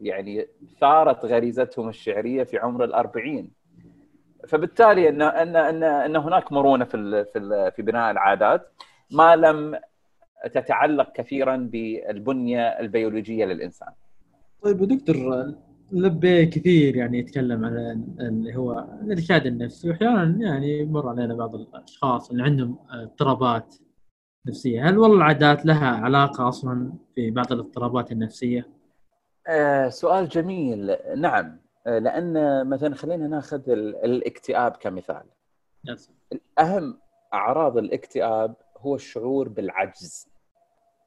يعني 0.00 0.48
ثارت 0.80 1.24
غريزتهم 1.24 1.88
الشعرية 1.88 2.44
في 2.44 2.58
عمر 2.58 2.84
الأربعين. 2.84 3.50
فبالتالي 4.48 5.08
ان 5.08 5.22
ان 5.22 5.56
ان 5.56 5.82
أن 5.82 6.16
هناك 6.16 6.52
مرونة 6.52 6.84
في 6.84 7.24
في 7.24 7.70
في 7.76 7.82
بناء 7.82 8.10
العادات. 8.10 8.72
ما 9.12 9.36
لم 9.36 9.80
تتعلق 10.44 11.12
كثيرا 11.12 11.56
بالبنية 11.56 12.68
البيولوجية 12.68 13.44
للإنسان. 13.44 13.92
طيب 14.62 14.84
دكتور 14.84 15.16
لبي 15.92 16.46
كثير 16.46 16.96
يعني 16.96 17.18
يتكلم 17.18 17.64
عن 17.64 17.76
اللي 18.20 18.56
هو 18.56 18.86
الارشاد 19.02 19.46
النفسي 19.46 19.90
واحيانا 19.90 20.36
يعني 20.46 20.78
يمر 20.78 21.08
علينا 21.08 21.34
بعض 21.34 21.54
الأشخاص 21.54 22.30
اللي 22.30 22.42
عندهم 22.42 22.78
اضطرابات 22.90 23.74
نفسية، 24.46 24.88
هل 24.88 24.98
والله 24.98 25.16
العادات 25.16 25.66
لها 25.66 25.86
علاقة 25.86 26.48
أصلا 26.48 26.92
في 27.14 27.30
بعض 27.30 27.52
الاضطرابات 27.52 28.12
النفسية؟ 28.12 28.68
آه 29.48 29.88
سؤال 29.88 30.28
جميل 30.28 30.96
نعم 31.16 31.60
آه 31.86 31.98
لأن 31.98 32.66
مثلا 32.68 32.94
خلينا 32.94 33.28
ناخذ 33.28 33.62
الاكتئاب 34.04 34.72
كمثال. 34.72 35.22
يس. 35.84 36.10
اهم 36.58 36.98
أعراض 37.34 37.76
الاكتئاب 37.78 38.54
هو 38.78 38.94
الشعور 38.94 39.48
بالعجز 39.48 40.28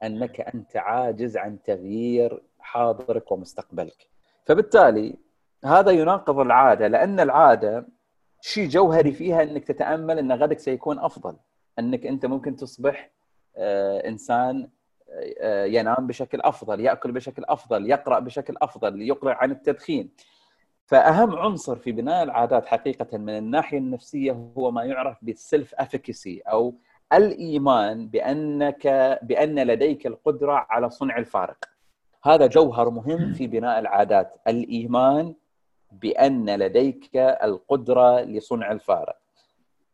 أنك 0.04 0.42
أنت 0.42 0.78
عاجز 0.78 1.38
عن 1.38 1.62
تغيير 1.64 2.44
حاضرك 2.66 3.32
ومستقبلك. 3.32 4.10
فبالتالي 4.46 5.16
هذا 5.66 5.92
يناقض 5.92 6.40
العادة 6.40 6.88
لأن 6.88 7.20
العادة 7.20 7.88
شيء 8.42 8.70
جوهري 8.70 9.12
فيها 9.12 9.44
إنك 9.44 9.64
تتأمل 9.64 10.20
إن 10.20 10.32
غدك 10.32 10.60
سيكون 10.60 11.00
أفضل 11.00 11.38
إنك 11.80 12.06
أنت 12.06 12.26
ممكن 12.26 12.56
تصبح 12.56 13.12
آه، 13.58 14.08
إنسان 14.08 14.70
آه، 15.42 15.66
ينام 15.66 16.08
بشكل 16.08 16.42
أفضل 16.42 16.80
يأكل 16.80 17.12
بشكل 17.12 17.44
أفضل 17.46 17.90
يقرأ 17.90 18.20
بشكل 18.20 18.56
أفضل 18.62 19.02
يقلع 19.02 19.38
عن 19.42 19.52
التدخين. 19.52 20.10
فأهم 20.86 21.36
عنصر 21.36 21.76
في 21.76 21.92
بناء 21.92 22.24
العادات 22.24 22.66
حقيقة 22.66 23.18
من 23.18 23.38
الناحية 23.38 23.78
النفسية 23.78 24.32
هو 24.58 24.72
ما 24.72 24.84
يعرف 24.84 25.18
بالسلف 25.22 25.76
افيكسي 25.76 26.40
أو 26.40 26.76
الإيمان 27.14 28.08
بأنك 28.08 28.88
بأن 29.24 29.60
لديك 29.68 30.08
القدرة 30.08 30.68
على 30.70 30.90
صنع 30.90 31.18
الفارق. 31.18 31.75
هذا 32.26 32.48
جوهر 32.48 32.90
مهم 32.90 33.34
في 33.34 33.48
بناء 33.48 33.80
العادات. 33.80 34.38
الإيمان 34.48 35.36
بأن 35.92 36.50
لديك 36.56 37.16
القدرة 37.16 38.22
لصنع 38.22 38.72
الفارق. 38.72 39.18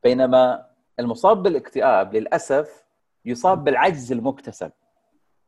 بينما 0.03 0.65
المصاب 0.99 1.43
بالاكتئاب 1.43 2.15
للأسف 2.15 2.85
يصاب 3.25 3.63
بالعجز 3.63 4.11
المكتسب 4.11 4.71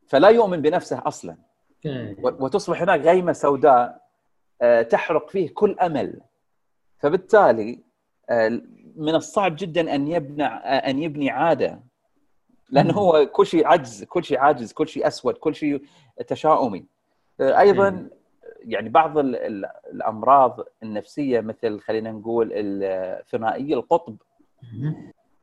فلا 0.07 0.29
يؤمن 0.29 0.61
بنفسه 0.61 1.01
أصلا. 1.05 1.37
وتصبح 2.23 2.81
هناك 2.81 2.99
غيمة 2.99 3.33
سوداء 3.33 4.03
آه، 4.61 4.81
تحرق 4.81 5.29
فيه 5.29 5.49
كل 5.53 5.79
أمل. 5.79 6.21
فبالتالي 6.97 7.79
آه، 8.29 8.61
من 8.95 9.15
الصعب 9.15 9.55
جدا 9.55 9.95
أن 9.95 10.07
يبنى 10.07 10.45
أن 10.45 10.99
يبني 11.03 11.29
عادة 11.29 11.79
لأنه 12.73 12.93
هو 12.93 13.25
كل 13.25 13.45
شيء 13.45 13.67
عجز 13.67 14.03
كل 14.03 14.23
شيء 14.23 14.39
عاجز 14.39 14.73
كل 14.73 14.87
شيء 14.87 15.07
أسود 15.07 15.33
كل 15.33 15.55
شيء 15.55 15.81
تشاؤمي. 16.27 16.85
أيضا 17.41 18.09
يعني 18.59 18.89
بعض 18.89 19.17
الأمراض 19.17 20.59
النفسية 20.83 21.41
مثل 21.41 21.79
خلينا 21.79 22.11
نقول 22.11 22.47
ثنائي 23.31 23.73
القطب 23.73 24.15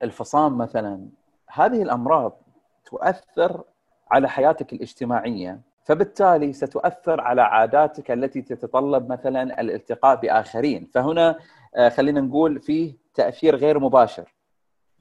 الفصام 0.02 0.58
مثلا 0.58 1.08
هذه 1.52 1.82
الأمراض 1.82 2.42
تؤثر 2.84 3.62
على 4.10 4.28
حياتك 4.28 4.72
الاجتماعية 4.72 5.60
فبالتالي 5.84 6.52
ستؤثر 6.52 7.20
على 7.20 7.42
عاداتك 7.42 8.10
التي 8.10 8.42
تتطلب 8.42 9.12
مثلا 9.12 9.60
الالتقاء 9.60 10.16
بآخرين. 10.16 10.90
فهنا 10.94 11.38
آه، 11.76 11.88
خلينا 11.88 12.20
نقول 12.20 12.60
فيه 12.60 12.94
تأثير 13.14 13.56
غير 13.56 13.78
مباشر. 13.78 14.34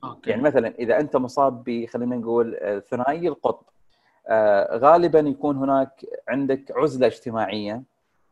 أوكي. 0.04 0.30
يعني 0.30 0.42
مثلا 0.42 0.74
إذا 0.80 1.00
أنت 1.00 1.16
مصاب 1.16 1.64
ب 1.64 1.86
خلينا 1.86 2.16
نقول 2.16 2.56
آه، 2.56 2.80
ثنائي 2.80 3.28
القطب 3.28 3.66
آه، 4.28 4.78
غالبا 4.78 5.20
يكون 5.20 5.58
هناك 5.58 6.06
عندك 6.28 6.74
عزلة 6.76 7.08
اجتماعية 7.08 7.84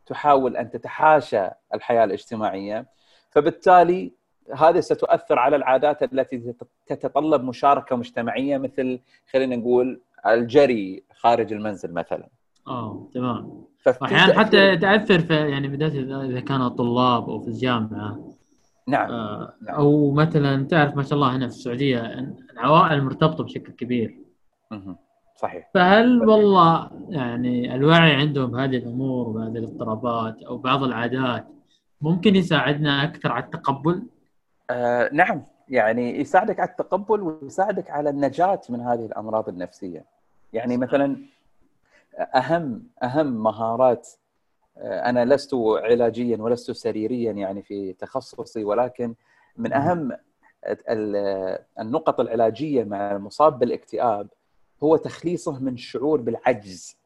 تحاول 0.06 0.58
أن 0.58 0.70
تتحاشى 0.70 1.50
الحياة 1.74 2.04
الاجتماعية 2.04 2.86
فبالتالي 3.30 4.12
هذه 4.56 4.80
ستؤثر 4.80 5.40
على 5.40 5.56
العادات 5.56 6.04
التي 6.04 6.54
تتطلب 6.86 7.44
مشاركة 7.44 7.96
مجتمعية 7.96 8.58
مثل 8.58 9.00
خلينا 9.32 9.56
نقول 9.56 10.02
الجري 10.26 11.04
خارج 11.16 11.54
المنزل 11.54 11.94
مثلا. 11.94 12.28
آه 12.68 13.08
تمام. 13.14 13.64
أحيانا 14.04 14.40
حتى 14.40 14.78
تأثر 14.78 15.20
في 15.20 15.34
يعني 15.34 15.68
بدايه 15.68 16.26
إذا 16.26 16.40
كانوا 16.40 16.70
طلاب 16.70 17.30
أو 17.30 17.40
في 17.40 17.48
الجامعة. 17.48 18.20
نعم. 18.88 19.12
آه 19.12 19.54
نعم. 19.62 19.76
أو 19.76 20.12
مثلا 20.12 20.68
تعرف 20.68 20.96
ما 20.96 21.04
شاء 21.04 21.14
الله 21.14 21.36
هنا 21.36 21.48
في 21.48 21.54
السعودية 21.54 22.00
العوائل 22.54 23.04
مرتبطة 23.04 23.44
بشكل 23.44 23.72
كبير. 23.74 24.18
صحيح 25.36 25.70
فهل 25.74 26.30
والله 26.30 26.90
يعني 27.10 27.76
الوعي 27.76 28.16
عندهم 28.16 28.52
بهذه 28.52 28.78
الأمور 28.78 29.30
وبهذه 29.30 29.58
الاضطرابات 29.58 30.44
أو 30.44 30.58
بعض 30.58 30.84
العادات 30.84 31.48
ممكن 32.02 32.36
يساعدنا 32.36 33.04
أكثر 33.04 33.32
على 33.32 33.44
التقبل؟ 33.44 34.04
آه 34.70 35.10
نعم 35.14 35.44
يعني 35.70 36.20
يساعدك 36.20 36.60
على 36.60 36.70
التقبل 36.70 37.22
ويساعدك 37.22 37.92
على 37.92 38.10
النجاة 38.10 38.62
من 38.70 38.82
هذه 38.82 39.06
الأمراض 39.06 39.50
النفسية. 39.50 40.06
يعني 40.54 40.78
مثلا 40.78 41.18
أهم 42.36 42.84
أهم 43.04 43.44
مهارات 43.44 44.10
أنا 44.82 45.26
لست 45.26 45.54
علاجيا 45.54 46.38
ولست 46.38 46.72
سريريا 46.72 47.32
يعني 47.32 47.62
في 47.64 47.94
تخصصي 47.94 48.64
ولكن 48.64 49.16
من 49.58 49.74
أهم 49.74 50.12
النقط 51.80 52.20
العلاجية 52.20 52.84
مع 52.84 53.12
المصاب 53.12 53.60
بالاكتئاب 53.60 54.28
هو 54.84 54.98
تخليصه 54.98 55.60
من 55.60 55.74
الشعور 55.74 56.22
بالعجز 56.22 56.98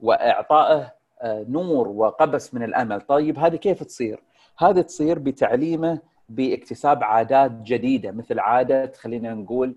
وإعطائه 0.00 0.98
آه، 1.20 1.46
نور 1.48 1.88
وقبس 1.88 2.54
من 2.54 2.62
الأمل. 2.62 3.00
طيب 3.00 3.38
هذه 3.38 3.56
كيف 3.56 3.82
تصير؟ 3.82 4.22
هذه 4.58 4.80
تصير 4.80 5.18
بتعليمه 5.18 6.00
باكتساب 6.28 7.04
عادات 7.04 7.50
جديدة 7.50 8.10
مثل 8.10 8.38
عادة 8.38 8.92
خلينا 8.92 9.34
نقول 9.34 9.76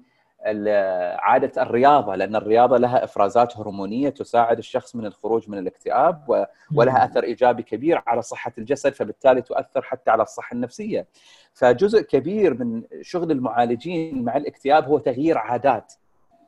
عادة 1.19 1.61
الرياضة 1.61 2.15
لأن 2.15 2.35
الرياضة 2.35 2.77
لها 2.77 3.03
إفرازات 3.03 3.57
هرمونية 3.57 4.09
تساعد 4.09 4.57
الشخص 4.57 4.95
من 4.95 5.05
الخروج 5.05 5.49
من 5.49 5.57
الاكتئاب 5.57 6.47
ولها 6.75 7.05
أثر 7.05 7.23
إيجابي 7.23 7.63
كبير 7.63 8.03
على 8.07 8.21
صحة 8.21 8.51
الجسد 8.57 8.93
فبالتالي 8.93 9.41
تؤثر 9.41 9.81
حتى 9.81 10.11
على 10.11 10.23
الصحة 10.23 10.53
النفسية. 10.53 11.07
فجزء 11.53 12.01
كبير 12.01 12.63
من 12.63 12.83
شغل 13.01 13.31
المعالجين 13.31 14.23
مع 14.23 14.37
الاكتئاب 14.37 14.85
هو 14.85 14.97
تغيير 14.97 15.37
عادات. 15.37 15.93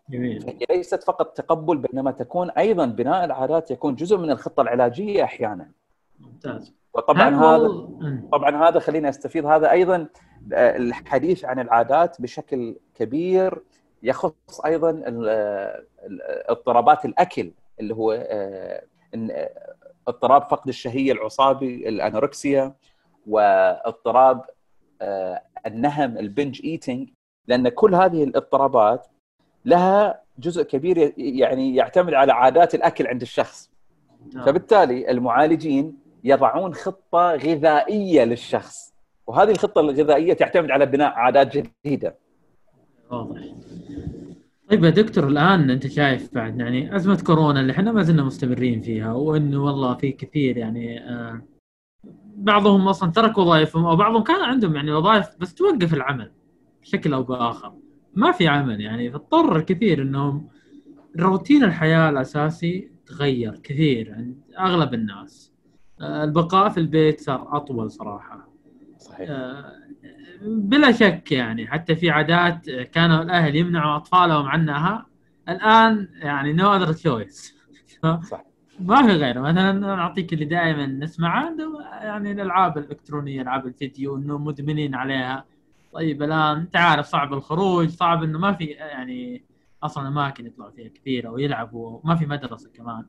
جميل. 0.09 0.45
هي 0.47 0.77
ليست 0.77 1.03
فقط 1.03 1.37
تقبل 1.37 1.77
بينما 1.77 2.11
تكون 2.11 2.49
أيضا 2.49 2.85
بناء 2.85 3.25
العادات 3.25 3.71
يكون 3.71 3.95
جزء 3.95 4.17
من 4.17 4.31
الخطة 4.31 4.61
العلاجية 4.61 5.23
أحيانا. 5.23 5.71
ممتاز. 6.19 6.73
وطبعا 6.93 7.29
هذا 7.35 7.87
طبعا 8.31 8.69
هذا 8.69 8.79
خليني 8.79 9.09
استفيض 9.09 9.45
هذا 9.45 9.71
أيضا 9.71 10.07
آه، 10.53 10.77
الحديث 10.77 11.45
عن 11.45 11.59
العادات 11.59 12.21
بشكل 12.21 12.75
كبير 12.95 13.63
يخص 14.03 14.61
أيضا 14.65 15.03
اضطرابات 16.49 17.05
الأكل 17.05 17.51
اللي 17.79 17.95
هو 17.95 18.11
آه، 18.11 18.83
آه، 19.15 19.75
اضطراب 20.07 20.43
فقد 20.43 20.67
الشهية 20.67 21.11
العصابي 21.11 21.89
الأنوركسيا 21.89 22.73
واضطراب 23.27 24.45
النهم 25.65 26.17
البنج 26.17 26.61
ايتينج 26.63 27.09
لأن 27.47 27.69
كل 27.69 27.95
هذه 27.95 28.23
الاضطرابات 28.23 29.07
لها 29.65 30.21
جزء 30.37 30.63
كبير 30.63 31.13
يعني 31.17 31.75
يعتمد 31.75 32.13
على 32.13 32.33
عادات 32.33 32.75
الأكل 32.75 33.07
عند 33.07 33.21
الشخص 33.21 33.71
نعم. 34.33 34.45
فبالتالي 34.45 35.11
المعالجين 35.11 35.97
يضعون 36.23 36.73
خطة 36.73 37.35
غذائية 37.35 38.23
للشخص 38.23 38.93
وهذه 39.27 39.51
الخطة 39.51 39.81
الغذائية 39.81 40.33
تعتمد 40.33 40.71
على 40.71 40.85
بناء 40.85 41.11
عادات 41.13 41.57
جديدة 41.57 42.15
واضح. 43.11 43.41
طيب 44.69 44.83
يا 44.83 44.89
دكتور 44.89 45.27
الآن 45.27 45.69
أنت 45.69 45.87
شايف 45.87 46.33
بعد 46.33 46.59
يعني 46.59 46.95
أزمة 46.95 47.23
كورونا 47.25 47.59
اللي 47.61 47.71
إحنا 47.71 47.91
ما 47.91 48.03
زلنا 48.03 48.23
مستمرين 48.23 48.81
فيها 48.81 49.13
وإنه 49.13 49.63
والله 49.63 49.93
في 49.95 50.11
كثير 50.11 50.57
يعني 50.57 51.09
آه 51.09 51.41
بعضهم 52.35 52.87
أصلا 52.87 53.11
ترك 53.11 53.37
وظائفهم 53.37 53.85
أو 53.85 53.95
بعضهم 53.95 54.23
كان 54.23 54.41
عندهم 54.43 54.75
يعني 54.75 54.91
وظائف 54.91 55.25
بس 55.39 55.53
توقف 55.53 55.93
العمل 55.93 56.31
بشكل 56.81 57.13
أو 57.13 57.23
بآخر. 57.23 57.73
ما 58.15 58.31
في 58.31 58.47
عمل 58.47 58.81
يعني 58.81 59.11
فاضطر 59.11 59.55
الكثير 59.55 60.01
إنهم 60.01 60.47
روتين 61.19 61.63
الحياة 61.63 62.09
الأساسي 62.09 62.91
تغير 63.05 63.59
كثير 63.63 64.13
عند 64.13 64.37
أغلب 64.59 64.93
الناس. 64.93 65.53
آه، 66.01 66.23
البقاء 66.23 66.69
في 66.69 66.79
البيت 66.79 67.21
صار 67.21 67.57
أطول 67.57 67.91
صراحة. 67.91 68.52
صحيح. 69.03 69.29
آه، 69.29 69.73
بلا 70.41 70.91
شك 70.91 71.31
يعني 71.31 71.67
حتى 71.67 71.95
في 71.95 72.09
عادات 72.09 72.69
كانوا 72.69 73.21
الأهل 73.21 73.55
يمنعوا 73.55 73.95
أطفالهم 73.95 74.45
عنها 74.45 75.05
الآن 75.49 76.07
يعني 76.13 76.53
no 76.53 76.75
other 76.75 76.93
choice 76.93 77.55
صح. 78.23 78.43
ما 78.79 79.01
في 79.07 79.11
غيره. 79.11 79.41
مثلا 79.41 79.71
نعطيك 79.71 80.33
اللي 80.33 80.45
دائما 80.45 80.85
نسمعه 80.85 81.55
يعني 82.01 82.31
الألعاب 82.31 82.77
الإلكترونية 82.77 83.41
ألعاب 83.41 83.67
الفيديو 83.67 84.17
إنه 84.17 84.37
مدمنين 84.37 84.95
عليها. 84.95 85.45
طيب 85.93 86.23
الآن 86.23 86.57
أنت 86.57 86.75
عارف 86.75 87.05
صعب 87.05 87.33
الخروج 87.33 87.89
صعب 87.89 88.23
إنه 88.23 88.39
ما 88.39 88.53
في 88.53 88.65
يعني 88.65 89.43
أصلا 89.83 90.07
اماكن 90.07 90.45
يطلعوا 90.45 90.71
فيها 90.71 90.89
كثيره 90.89 91.29
ويلعبوا 91.29 91.99
ما 92.03 92.15
في 92.15 92.25
مدرسة 92.25 92.69
كمان. 92.73 93.05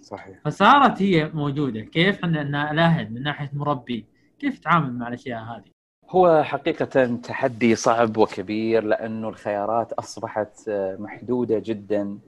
صحيح. 0.00 0.38
فصارت 0.44 1.02
هي 1.02 1.30
موجودة. 1.34 1.80
كيف؟ 1.80 2.24
إحنا 2.24 2.70
الأهل 2.70 3.12
من 3.12 3.22
ناحية 3.22 3.50
مربي 3.54 4.06
كيف 4.38 4.58
تتعامل 4.58 4.92
مع 4.92 5.08
الأشياء 5.08 5.42
هذه؟ 5.42 5.76
هو 6.10 6.42
حقيقة 6.42 7.16
تحدي 7.16 7.74
صعب 7.74 8.16
وكبير 8.16 8.84
لأنه 8.84 9.28
الخيارات 9.28 9.92
أصبحت 9.92 10.70
محدودة 10.98 11.58
جدا. 11.58 12.18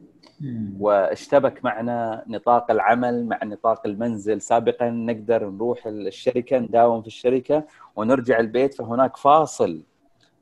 واشتبك 0.78 1.64
معنا 1.64 2.24
نطاق 2.26 2.70
العمل 2.70 3.26
مع 3.26 3.44
نطاق 3.44 3.86
المنزل. 3.86 4.40
سابقا 4.40 4.90
نقدر 4.90 5.50
نروح 5.50 5.86
الشركة 5.86 6.58
نداوم 6.58 7.00
في 7.00 7.06
الشركة 7.06 7.64
ونرجع 7.96 8.38
البيت 8.40 8.74
فهناك 8.74 9.16
فاصل 9.16 9.82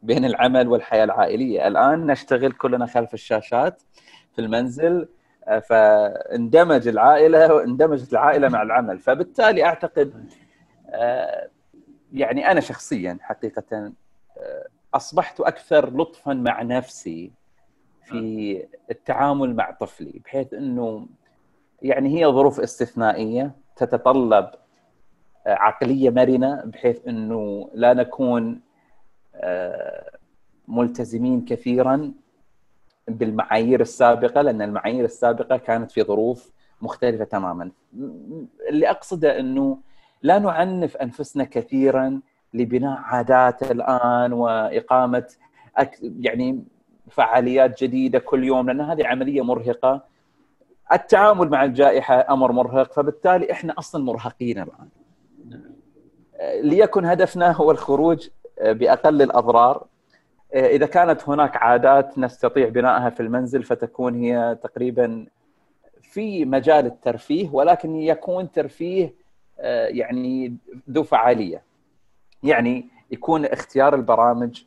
بين 0.02 0.24
العمل 0.24 0.68
والحياة 0.68 1.04
العائلية. 1.04 1.68
الآن 1.68 2.06
نشتغل 2.06 2.52
كلنا 2.52 2.86
خلف 2.86 3.14
الشاشات 3.14 3.82
في 4.32 4.40
المنزل 4.40 5.08
فاندمج 5.68 6.88
العائلة 6.88 7.54
واندمجت 7.54 8.12
العائلة 8.12 8.48
مع 8.48 8.62
العمل. 8.62 8.98
فبالتالي 8.98 9.64
أعتقد 9.64 10.30
آه، 10.90 11.48
يعني 12.16 12.50
أنا 12.50 12.60
شخصيا 12.60 13.18
حقيقه 13.20 13.92
آه، 14.38 14.66
أصبحت 14.94 15.40
أكثر 15.40 15.96
لطفا 15.96 16.32
مع 16.34 16.62
نفسي 16.62 17.32
في 18.02 18.66
التعامل 18.90 19.56
مع 19.56 19.70
طفلي 19.70 20.20
بحيث 20.24 20.54
إنه 20.54 21.06
يعني 21.82 22.18
هي 22.18 22.26
ظروف 22.26 22.60
استثنائية 22.60 23.52
تتطلب 23.76 24.50
آه، 25.46 25.54
عقلية 25.54 26.10
مرنة 26.10 26.62
بحيث 26.64 27.08
إنه 27.08 27.70
لا 27.74 27.94
نكون 27.94 28.60
آه، 29.34 30.18
ملتزمين 30.68 31.44
كثيرا 31.44 32.12
بالمعايير 33.08 33.80
السابقة 33.80 34.42
لأن 34.42 34.62
المعايير 34.62 35.04
السابقة 35.04 35.56
كانت 35.56 35.90
في 35.90 36.02
ظروف 36.02 36.52
مختلفة 36.82 37.24
تماما. 37.24 37.70
اللي 38.68 38.90
أقصده 38.90 39.40
إنه 39.40 39.78
لا 40.26 40.38
نعنف 40.38 40.96
أنفسنا 40.96 41.44
كثيرا 41.44 42.20
لبناء 42.54 42.98
عادات 42.98 43.70
الآن 43.70 44.32
وإقامة. 44.32 45.24
يعني 46.02 46.64
فعاليات 47.10 47.82
جديدة 47.84 48.18
كل 48.18 48.44
يوم 48.44 48.66
لأن 48.66 48.80
هذه 48.80 49.06
عملية 49.06 49.42
مرهقة 49.44 50.04
التعامل 50.92 51.48
مع 51.48 51.64
الجائحة 51.64 52.26
أمر 52.30 52.52
مرهق 52.52 52.92
فبالتالي 52.92 53.52
إحنا 53.52 53.74
أصلا 53.78 54.04
مرهقين 54.04 54.58
الآن 54.58 54.88
ليكن 56.62 57.04
هدفنا 57.04 57.52
هو 57.52 57.70
الخروج 57.70 58.28
بأقل 58.62 59.22
الأضرار 59.22 59.86
إذا 60.54 60.86
كانت 60.86 61.28
هناك 61.28 61.56
عادات 61.56 62.18
نستطيع 62.18 62.68
بنائها 62.68 63.10
في 63.10 63.20
المنزل 63.20 63.62
فتكون 63.62 64.14
هي 64.14 64.58
تقريبا 64.62 65.26
في 66.02 66.44
مجال 66.44 66.86
الترفيه 66.86 67.48
ولكن 67.52 67.96
يكون 67.96 68.50
ترفيه 68.52 69.14
يعني 69.88 70.56
ذو 70.90 71.02
فعالية 71.02 71.62
يعني 72.42 72.88
يكون 73.10 73.44
اختيار 73.44 73.94
البرامج 73.94 74.62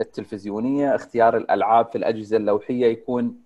التلفزيونية 0.00 0.94
اختيار 0.94 1.36
الألعاب 1.36 1.86
في 1.86 1.98
الأجهزة 1.98 2.36
اللوحية 2.36 2.86
يكون 2.86 3.36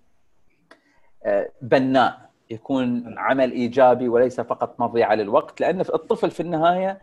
بناء 1.61 2.27
يكون 2.49 3.17
عمل 3.17 3.51
إيجابي 3.51 4.07
وليس 4.07 4.41
فقط 4.41 4.79
مضيعة 4.79 5.15
للوقت 5.15 5.61
لأن 5.61 5.81
الطفل 5.81 6.31
في 6.31 6.39
النهاية 6.39 7.01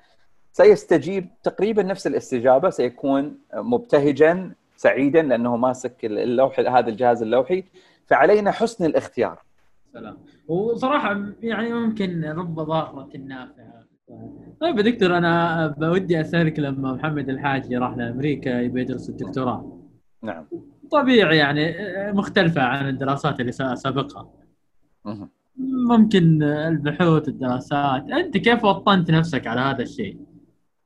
سيستجيب 0.52 1.28
تقريبا 1.42 1.82
نفس 1.82 2.06
الاستجابة 2.06 2.70
سيكون 2.70 3.38
مبتهجا 3.54 4.52
سعيدا 4.76 5.22
لأنه 5.22 5.56
ماسك 5.56 6.04
اللوح 6.04 6.60
هذا 6.60 6.88
الجهاز 6.88 7.22
اللوحي 7.22 7.64
فعلينا 8.06 8.50
حسن 8.50 8.84
الاختيار. 8.84 9.42
سلام 9.92 10.18
وصراحة 10.48 11.24
يعني 11.42 11.72
ممكن 11.72 12.24
رب 12.24 12.54
ضاره 12.54 13.10
نافعة. 13.16 13.83
طيب 14.60 14.78
يا 14.78 14.82
دكتور 14.82 15.18
أنا 15.18 15.66
بودي 15.66 16.20
أسألك 16.20 16.58
لما 16.58 16.92
محمد 16.92 17.28
الحاجي 17.28 17.76
راح 17.76 17.96
لأمريكا 17.96 18.60
يبي 18.60 18.80
يدرس 18.80 19.08
الدكتوراه. 19.08 19.80
نعم. 20.22 20.46
طبيعي 20.90 21.36
يعني 21.36 21.74
مختلفة 22.12 22.62
عن 22.62 22.88
الدراسات 22.88 23.40
اللي 23.40 23.52
سابقها. 23.52 24.30
ممكن 25.88 26.42
البحوث 26.42 27.28
الدراسات 27.28 28.10
أنت 28.10 28.36
كيف 28.36 28.64
وطنت 28.64 29.10
نفسك 29.10 29.46
على 29.46 29.60
هذا 29.60 29.82
الشيء؟ 29.82 30.18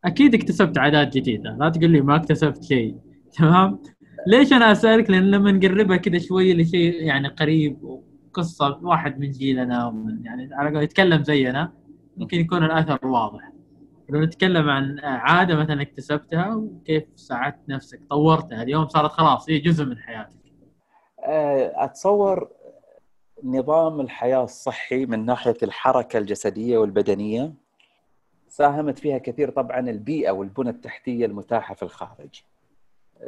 أكيد 0.05 0.35
اكتسبت 0.35 0.79
عادات 0.79 1.17
جديدة 1.17 1.57
لا 1.61 1.69
تقول 1.69 1.91
لي 1.91 2.01
ما 2.01 2.17
اكتسبت 2.17 2.65
شيء 2.65 2.97
تمام 3.39 3.79
ليش 4.27 4.53
أنا 4.53 4.73
أسألك 4.73 5.11
لأن 5.11 5.31
لما 5.31 5.53
نقربها 5.53 5.97
كذا 5.97 6.19
شوية 6.19 6.55
لشيء 6.55 7.03
يعني 7.03 7.29
قريب 7.29 7.83
وقصة 7.83 8.79
واحد 8.83 9.19
من 9.21 9.31
جيلنا 9.31 9.87
ومن 9.87 10.25
يعني 10.25 10.55
على 10.55 10.75
قول 10.75 10.83
يتكلم 10.83 11.23
زينا 11.23 11.73
ممكن 12.19 12.37
يكون 12.41 12.65
الأثر 12.65 13.07
واضح 13.07 13.53
لو 14.09 14.23
نتكلم 14.23 14.71
عن 14.71 14.99
عادة 14.99 15.57
مثلا 15.57 15.83
اكتسبتها 15.83 16.55
وكيف 16.55 17.05
ساعدت 17.17 17.69
نفسك 17.69 18.01
طورتها 18.11 18.63
اليوم 18.63 18.89
صارت 18.89 19.11
خلاص 19.11 19.51
هي 19.51 19.59
جزء 19.59 19.85
من 19.85 19.99
حياتك 19.99 20.39
أتصور 21.85 22.49
نظام 23.45 24.01
الحياة 24.01 24.45
الصحي 24.45 25.07
من 25.07 25.27
ناحية 25.27 25.57
الحركة 25.63 26.19
الجسدية 26.19 26.79
والبدنية 26.79 27.53
ساهمت 28.49 28.99
فيها 28.99 29.19
كثير 29.19 29.51
طبعا 29.51 29.79
البيئة 29.81 30.31
والبنى 30.31 30.71
التحتية 30.71 31.27
المتاحة 31.27 31.75
في 31.75 31.83
الخارج. 31.83 32.43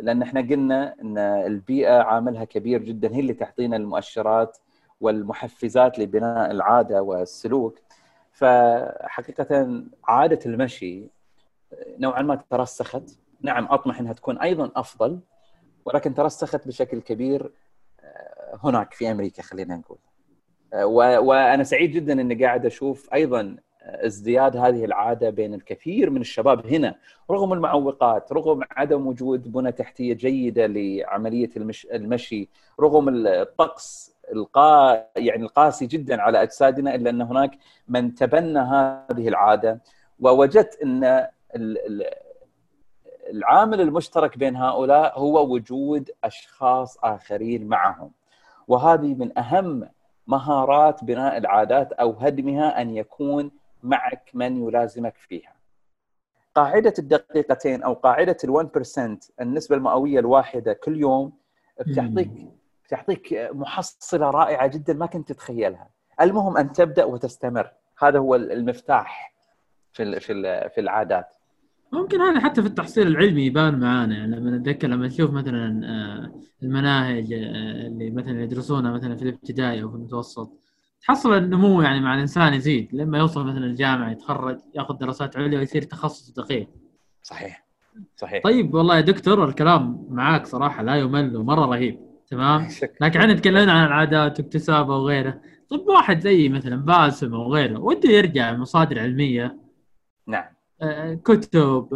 لأن 0.02 0.22
إحنا 0.22 0.40
قلنا 0.40 0.94
إن 1.02 1.18
البيئة 1.18 2.02
عاملها 2.02 2.44
كبير 2.44 2.82
جدا 2.82 3.14
هي 3.14 3.20
اللي 3.20 3.34
تعطينا 3.34 3.76
المؤشرات 3.76 4.58
والمحفزات 5.00 5.98
لبناء 5.98 6.50
العادة 6.50 7.02
والسلوك. 7.02 7.78
فحقيقة 8.40 9.82
عادة 10.04 10.38
المشي 10.46 11.04
نوعا 11.98 12.22
ما 12.22 12.42
ترسخت، 12.50 13.18
نعم 13.40 13.64
أطمح 13.70 14.00
إنها 14.00 14.12
تكون 14.12 14.38
أيضا 14.38 14.70
أفضل 14.76 15.20
ولكن 15.84 16.14
ترسخت 16.14 16.68
بشكل 16.68 17.00
كبير 17.00 17.52
هناك 18.64 18.92
في 18.94 19.10
أمريكا 19.10 19.42
خلينا 19.42 19.76
نقول. 19.76 19.98
وأنا 21.18 21.64
سعيد 21.64 21.90
جدا 21.90 22.12
إني 22.12 22.44
قاعد 22.44 22.66
أشوف 22.66 23.14
أيضا 23.14 23.56
ازدياد 23.82 24.56
هذه 24.56 24.84
العادة 24.84 25.30
بين 25.30 25.54
الكثير 25.54 26.10
من 26.10 26.20
الشباب 26.20 26.66
هنا 26.66 26.94
رغم 27.30 27.52
المعوقات 27.52 28.32
رغم 28.32 28.60
عدم 28.70 29.06
وجود 29.06 29.52
بنى 29.52 29.72
تحتية 29.72 30.14
جيدة 30.14 30.66
لعملية 30.66 31.50
المش... 31.56 31.86
المشي 31.92 32.48
رغم 32.80 33.26
الطقس 33.26 34.16
القا 34.32 35.06
يعني 35.16 35.42
القاسي 35.42 35.86
جدا 35.86 36.22
على 36.22 36.42
أجسادنا 36.42 36.94
إلا 36.94 37.10
أن 37.10 37.22
هناك 37.22 37.58
من 37.88 38.14
تبنى 38.14 38.58
هذه 38.58 39.28
العادة 39.28 39.80
ووجدت 40.20 40.82
أن 40.82 41.26
العامل 43.30 43.80
المشترك 43.80 44.38
بين 44.38 44.56
هؤلاء 44.56 45.18
هو 45.18 45.54
وجود 45.54 46.10
أشخاص 46.24 46.98
آخرين 47.04 47.66
معهم 47.66 48.10
وهذه 48.68 49.14
من 49.14 49.38
أهم 49.38 49.88
مهارات 50.26 51.04
بناء 51.04 51.36
العادات 51.36 51.92
أو 51.92 52.12
هدمها 52.12 52.80
أن 52.80 52.96
يكون 52.96 53.50
معك 53.82 54.30
من 54.34 54.68
يلازمك 54.68 55.16
فيها. 55.16 55.52
قاعدة 56.54 56.94
الدقيقتين 56.98 57.82
أو 57.82 57.92
قاعدة 57.92 58.36
ال1% 58.46 59.00
النسبة 59.40 59.76
المئوية 59.76 60.18
الواحدة 60.18 60.72
كل 60.72 61.00
يوم 61.00 61.32
بتعطيك 61.80 62.30
بتعطيك 62.90 63.50
محصلة 63.52 64.30
رائعة 64.30 64.66
جدا 64.66 64.92
ما 64.92 65.06
كنت 65.06 65.32
تتخيلها. 65.32 65.88
المهم 66.20 66.56
أن 66.56 66.72
تبدأ 66.72 67.04
وتستمر، 67.04 67.70
هذا 67.98 68.18
هو 68.18 68.34
المفتاح 68.34 69.34
في 69.92 70.20
في 70.20 70.70
في 70.74 70.80
العادات. 70.80 71.26
ممكن 71.92 72.20
هذا 72.20 72.40
حتى 72.40 72.62
في 72.62 72.68
التحصيل 72.68 73.06
العلمي 73.06 73.46
يبان 73.46 73.80
معانا 73.80 74.16
يعني 74.16 74.36
لما 74.36 74.50
نتذكر 74.50 74.88
لما 74.88 75.06
نشوف 75.06 75.30
مثلا 75.30 75.66
المناهج 76.62 77.32
اللي 77.32 78.10
مثلا 78.10 78.42
يدرسونها 78.42 78.92
مثلا 78.92 79.16
في 79.16 79.22
الابتدائي 79.22 79.82
أو 79.82 79.88
في 79.90 79.94
المتوسط 79.96 80.52
تحصل 81.06 81.32
النمو 81.36 81.82
يعني 81.82 82.00
مع 82.00 82.14
الإنسان 82.14 82.54
يزيد 82.54 82.88
لما 82.92 83.18
يوصل 83.18 83.46
مثلا 83.46 83.64
الجامعة 83.66 84.10
يتخرج 84.10 84.58
ياخذ 84.74 84.94
دراسات 84.94 85.36
عليا 85.36 85.58
ويصير 85.58 85.82
تخصص 85.82 86.30
دقيق. 86.30 86.68
صحيح 87.22 87.66
صحيح 88.16 88.42
طيب 88.44 88.74
والله 88.74 88.96
يا 88.96 89.00
دكتور 89.00 89.44
الكلام 89.44 90.06
معاك 90.10 90.46
صراحة 90.46 90.82
لا 90.82 90.96
يمل 90.96 91.36
ومرة 91.36 91.64
رهيب 91.66 92.09
تمام؟ 92.30 92.68
لكن 93.00 93.20
إحنا 93.20 93.34
تكلمنا 93.34 93.72
عن 93.72 93.86
العادات 93.86 94.40
واكتسابها 94.40 94.96
وغيره. 94.96 95.40
طيب 95.70 95.88
واحد 95.88 96.20
زي 96.20 96.48
مثلا 96.48 96.76
باسم 96.76 97.34
أو 97.34 97.52
غيره 97.54 97.78
وده 97.80 98.10
يرجع 98.10 98.52
مصادر 98.52 98.98
علميه 99.00 99.58
نعم. 100.26 100.44
كتب 101.24 101.88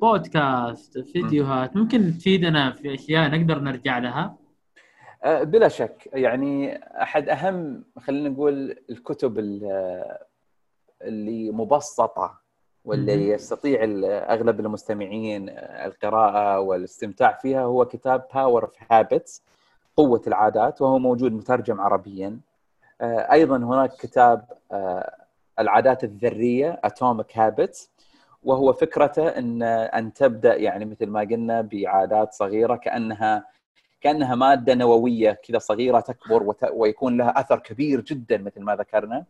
بودكاست 0.00 0.98
فيديوهات 0.98 1.76
ممكن 1.76 2.18
تفيدنا 2.18 2.72
في 2.72 2.94
أشياء 2.94 3.30
نقدر 3.30 3.58
نرجع 3.58 3.98
لها؟ 3.98 4.36
بلا 5.26 5.68
شك. 5.68 6.08
يعني 6.12 6.76
أحد 7.02 7.28
أهم 7.28 7.84
خلينا 7.98 8.28
نقول 8.28 8.76
الكتب 8.90 9.38
اللي 11.02 11.50
مبسطة 11.50 12.40
واللي 12.86 13.28
يستطيع 13.28 13.80
أغلب 14.32 14.60
المستمعين 14.60 15.48
القراءة 15.58 16.60
والاستمتاع 16.60 17.32
فيها 17.32 17.62
هو 17.62 17.84
كتاب 17.84 18.26
Power 18.34 18.64
of 18.64 18.74
Habits 18.90 19.42
قوة 19.96 20.22
العادات 20.26 20.82
وهو 20.82 20.98
موجود 20.98 21.32
مترجم 21.32 21.80
عربيا. 21.80 22.40
أيضا 23.02 23.56
هناك 23.56 23.92
كتاب 23.96 24.44
العادات 25.58 26.04
الذرية 26.04 26.80
Atomic 26.84 27.38
Habits 27.38 27.90
وهو 28.42 28.72
فكرته 28.72 29.28
إن 29.28 29.62
أن 29.62 30.12
تبدأ 30.12 30.54
يعني 30.54 30.84
مثل 30.84 31.06
ما 31.06 31.20
قلنا 31.20 31.60
بعادات 31.60 32.32
صغيرة 32.32 32.76
كأنها 32.76 33.44
كأنها 34.00 34.34
مادة 34.34 34.74
نووية 34.74 35.32
كذا 35.32 35.58
صغيرة 35.58 36.00
تكبر 36.00 36.42
وت... 36.42 36.64
ويكون 36.72 37.16
لها 37.16 37.40
أثر 37.40 37.58
كبير 37.58 38.00
جدا 38.00 38.38
مثل 38.38 38.60
ما 38.60 38.76
ذكرنا. 38.76 39.24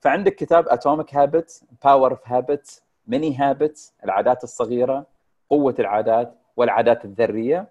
فعندك 0.00 0.34
كتاب 0.34 0.68
Atomic 0.68 1.14
Habit 1.14 1.62
Power 1.84 2.10
of 2.10 2.20
Habit 2.28 2.82
Mini 3.06 3.36
Habit 3.36 3.92
العادات 4.04 4.44
الصغيرة 4.44 5.06
قوة 5.50 5.74
العادات 5.78 6.34
والعادات 6.56 7.04
الذرية. 7.04 7.68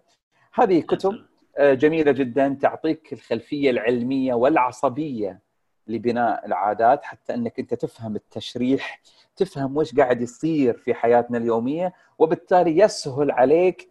هذه 0.53 0.81
كتب 0.81 1.25
جميلة 1.59 2.11
جدا 2.11 2.57
تعطيك 2.61 3.13
الخلفية 3.13 3.69
العلمية 3.69 4.33
والعصبية 4.33 5.39
لبناء 5.87 6.45
العادات 6.45 7.03
حتى 7.03 7.33
أنك 7.33 7.59
أنت 7.59 7.73
تفهم 7.73 8.15
التشريح 8.15 9.01
تفهم 9.35 9.77
وش 9.77 9.95
قاعد 9.95 10.21
يصير 10.21 10.77
في 10.77 10.93
حياتنا 10.93 11.37
اليومية 11.37 11.93
وبالتالي 12.19 12.77
يسهل 12.77 13.31
عليك 13.31 13.89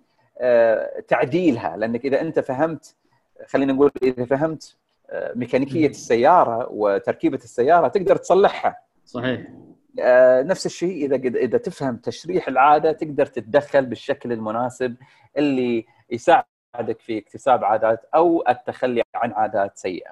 تعديلها. 1.09 1.77
لأنك 1.77 2.05
إذا 2.05 2.21
أنت 2.21 2.39
فهمت 2.39 2.97
خلينا 3.47 3.73
نقول 3.73 3.91
إذا 4.03 4.25
فهمت 4.25 4.77
ميكانيكية 5.35 5.89
السيارة 5.89 6.69
وتركيبة 6.71 7.37
السيارة 7.37 7.89
تقدر 7.89 8.17
تصلحها. 8.17 8.77
صحيح. 9.05 9.47
نفس 10.47 10.67
الشيء 10.67 11.05
إذا 11.05 11.17
إذا 11.17 11.59
تفهم 11.59 11.97
تشريح 11.97 12.49
العادة 12.49 12.93
تقدر 12.93 13.27
تتدخل 13.27 13.87
بالشكل 13.87 14.33
المناسب 14.33 14.97
اللي 15.37 15.87
يساعدك 16.11 17.01
في 17.01 17.19
اكتساب 17.19 17.65
عادات 17.65 18.05
أو 18.15 18.45
التخلي 18.49 19.03
عن 19.15 19.33
عادات 19.33 19.79
سيئة. 19.79 20.11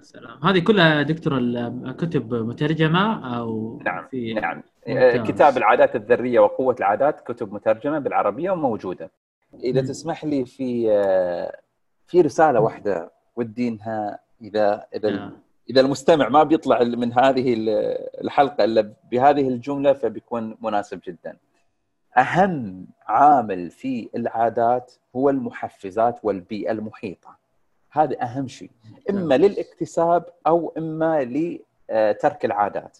سلام 0.00 0.44
هذه 0.44 0.58
كلها 0.58 1.02
دكتور 1.02 1.38
الكتب 1.38 2.34
مترجمة 2.34 3.36
أو 3.38 3.80
نعم 3.84 4.06
في 4.10 4.34
نعم 4.34 4.62
ممتاز. 4.86 5.30
كتاب 5.30 5.56
العادات 5.56 5.96
الذرية 5.96 6.40
وقوة 6.40 6.76
العادات 6.78 7.20
كتب 7.20 7.52
مترجمة 7.52 7.98
بالعربية 7.98 8.50
وموجودة. 8.50 9.10
إذا 9.64 9.80
تسمح 9.80 10.24
لي 10.24 10.44
في 10.44 10.86
في 12.06 12.20
رسالة 12.20 12.60
واحدة 12.60 13.12
ودي 13.36 13.68
انها 13.68 14.18
إذا 14.42 14.86
اذا 14.94 15.30
إذا 15.70 15.80
المستمع 15.80 16.28
ما 16.28 16.42
بيطلع 16.42 16.82
من 16.82 17.12
هذه 17.12 17.54
الحلقة 18.24 18.64
إلا 18.64 18.92
بهذه 19.10 19.48
الجملة 19.48 19.92
فبيكون 19.92 20.56
مناسب 20.60 21.00
جدا. 21.04 21.36
أهم 22.18 22.86
عامل 23.06 23.70
في 23.70 24.08
العادات 24.16 24.92
هو 25.16 25.30
المحفزات 25.30 26.18
والبيئة 26.22 26.70
المحيطة. 26.70 27.36
هذا 27.90 28.22
أهم 28.22 28.48
شيء، 28.48 28.70
إما 29.10 29.34
للاكتساب 29.34 30.24
أو 30.46 30.72
إما 30.78 31.24
لترك 31.24 32.44
العادات. 32.44 32.98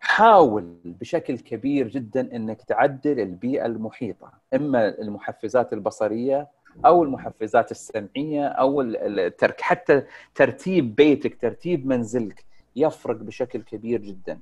حاول 0.00 0.76
بشكل 0.84 1.38
كبير 1.38 1.88
جدا 1.88 2.36
إنك 2.36 2.62
تعدل 2.62 3.20
البيئة 3.20 3.66
المحيطة، 3.66 4.32
إما 4.54 4.88
المحفزات 4.88 5.72
البصرية 5.72 6.48
أو 6.86 7.02
المحفزات 7.02 7.70
السمعية 7.70 8.46
أو 8.46 8.80
الترك 8.80 9.60
حتى 9.60 10.02
ترتيب 10.34 10.94
بيتك 10.94 11.40
ترتيب 11.40 11.86
منزلك 11.86 12.44
يفرق 12.76 13.16
بشكل 13.16 13.62
كبير 13.62 14.00
جدا. 14.00 14.38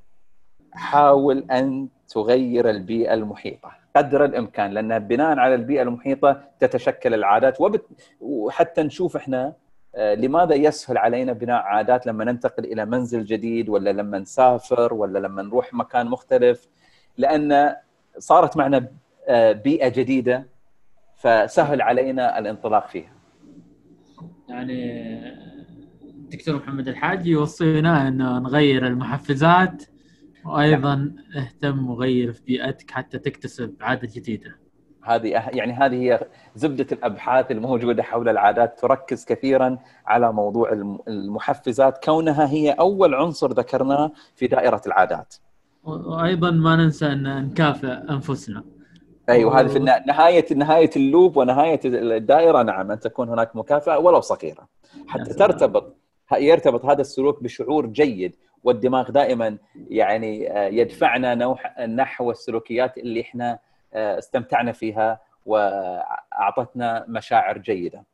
حاول 0.72 1.46
أن 1.50 1.88
تغير 2.08 2.70
البيئة 2.70 3.14
المحيطة 3.14 3.70
قدر 3.96 4.24
الإمكان 4.24 4.70
لأن 4.70 4.98
بناء 4.98 5.38
على 5.38 5.54
البيئة 5.54 5.82
المحيطة 5.82 6.42
تتشكل 6.60 7.14
العادات 7.14 7.60
وبت... 7.60 7.86
وحتى 8.20 8.82
نشوف 8.82 9.16
إحنا 9.16 9.52
آه، 9.94 10.14
لماذا 10.14 10.54
يسهل 10.54 10.98
علينا 10.98 11.32
بناء 11.32 11.62
عادات 11.62 12.06
لما 12.06 12.24
ننتقل 12.24 12.64
إلى 12.64 12.84
منزل 12.84 13.24
جديد 13.24 13.68
ولا 13.68 13.90
لما 13.90 14.18
نسافر 14.18 14.94
ولا 14.94 15.18
لما 15.18 15.42
نروح 15.42 15.74
مكان 15.74 16.06
مختلف؟ 16.06 16.68
لأن 17.18 17.76
صارت 18.18 18.56
معنا 18.56 18.86
آه، 19.28 19.52
بيئة 19.52 19.88
جديدة 19.88 20.46
فسهل 21.18 21.82
علينا 21.82 22.38
الانطلاق 22.38 22.88
فيها 22.88 23.12
يعني 24.48 25.18
الدكتور 26.04 26.56
محمد 26.56 26.88
الحاج 26.88 27.26
يوصينا 27.26 28.08
انه 28.08 28.38
نغير 28.38 28.86
المحفزات 28.86 29.84
وأيضا 30.44 31.14
اهتم 31.36 31.90
وغير 31.90 32.32
في 32.32 32.42
بيئتك 32.42 32.90
حتى 32.90 33.18
تكتسب 33.18 33.74
عادة 33.80 34.08
جديدة. 34.14 34.58
هذه 35.02 35.28
يعني 35.28 35.72
هذه 35.72 35.94
هي 35.94 36.20
زبدة 36.54 36.86
الأبحاث 36.92 37.50
الموجودة 37.50 38.02
حول 38.02 38.28
العادات 38.28 38.80
تركز 38.80 39.24
كثيرا 39.24 39.78
على 40.06 40.32
موضوع 40.32 40.72
المحفزات 41.08 42.04
كونها 42.04 42.50
هي 42.50 42.70
أول 42.70 43.14
عنصر 43.14 43.52
ذكرناه 43.52 44.12
في 44.34 44.46
دائرة 44.46 44.82
العادات. 44.86 45.34
وأيضا 45.84 46.50
ما 46.50 46.76
ننسى 46.76 47.06
إن 47.06 47.44
نكافئ 47.44 47.92
أنفسنا. 48.10 48.64
أيوه 49.28 49.60
هذه 49.60 49.66
في 49.66 49.78
نهاية 50.06 50.54
نهاية 50.54 50.90
اللوب 50.96 51.36
ونهاية 51.36 51.80
الدائرة. 51.84 52.62
نعم 52.62 52.90
أن 52.90 53.00
تكون 53.00 53.28
هناك 53.28 53.56
مكافأة 53.56 53.98
ولو 53.98 54.20
صغيرة. 54.20 54.68
حتى 55.06 55.34
ترتبط 55.34 55.96
يرتبط 56.38 56.84
هذا 56.84 57.00
السلوك 57.00 57.42
بشعور 57.42 57.86
جيد 57.86 58.36
والدماغ 58.64 59.10
دائما 59.10 59.58
يعني 59.90 60.52
آه، 60.52 60.68
يدفعنا 60.68 61.56
نحو 61.86 62.30
السلوكيات 62.30 62.98
اللي 62.98 63.20
إحنا 63.20 63.58
آه، 63.94 64.18
استمتعنا 64.18 64.72
فيها 64.72 65.20
وأعطتنا 65.46 67.04
مشاعر 67.08 67.58
جيدة. 67.58 68.04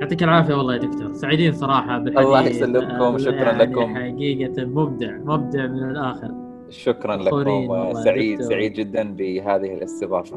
يعطيك 0.00 0.22
العافية 0.22 0.54
والله 0.54 0.74
يا 0.74 0.78
دكتور. 0.78 1.12
سعيدين 1.12 1.52
صراحة 1.52 1.98
بالحديث. 1.98 2.26
الله 2.26 2.42
يسلمكم 2.42 3.14
وشكرا 3.14 3.52
يعني 3.52 3.64
لكم. 3.64 3.94
حقيقة 3.94 4.64
مبدع 4.64 5.10
مبدع 5.10 5.66
من 5.66 5.90
الآخر. 5.90 6.30
شكرا 6.70 7.16
لكم 7.16 7.94
سعيد 8.04 8.42
سعيد 8.42 8.72
جدا 8.72 9.14
بهذه 9.14 9.74
الاستضافة. 9.74 10.36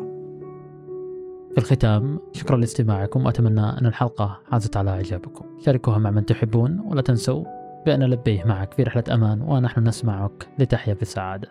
في 1.52 1.58
الختام 1.58 2.20
شكرا 2.34 2.58
لاستماعكم. 2.58 3.26
واتمنى 3.26 3.62
أن 3.62 3.86
الحلقة 3.86 4.40
حازت 4.52 4.78
على 4.78 4.90
إعجابكم. 4.90 5.46
شاركوها 5.60 5.98
مع 5.98 6.12
من 6.12 6.26
تحبون 6.26 6.80
ولا 6.80 7.02
تنسوا 7.02 7.44
بأن 7.86 8.04
لبيه 8.04 8.44
معك 8.44 8.74
في 8.74 8.84
رحلة 8.84 9.04
أمان 9.12 9.42
ونحن 9.42 9.88
نسمعك 9.88 10.48
لتحيا 10.60 10.94
بسعاده 11.02 11.50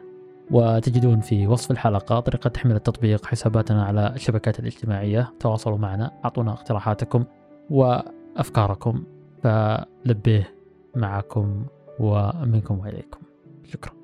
وتجدون 0.51 1.20
في 1.20 1.47
وصف 1.47 1.70
الحلقة 1.70 2.20
طريقة 2.20 2.49
تحميل 2.49 2.76
التطبيق 2.76 3.26
حساباتنا 3.26 3.85
على 3.85 4.12
الشبكات 4.14 4.59
الاجتماعية. 4.59 5.33
تواصلوا 5.41 5.78
معنا 5.78 6.12
أعطونا 6.24 6.53
اقتراحاتكم 6.53 7.24
وأفكاركم. 7.70 9.05
فلبيه 9.43 10.55
معكم 10.97 11.64
ومنكم 12.01 12.78
وإليكم. 12.78 13.18
شكرا. 13.64 14.02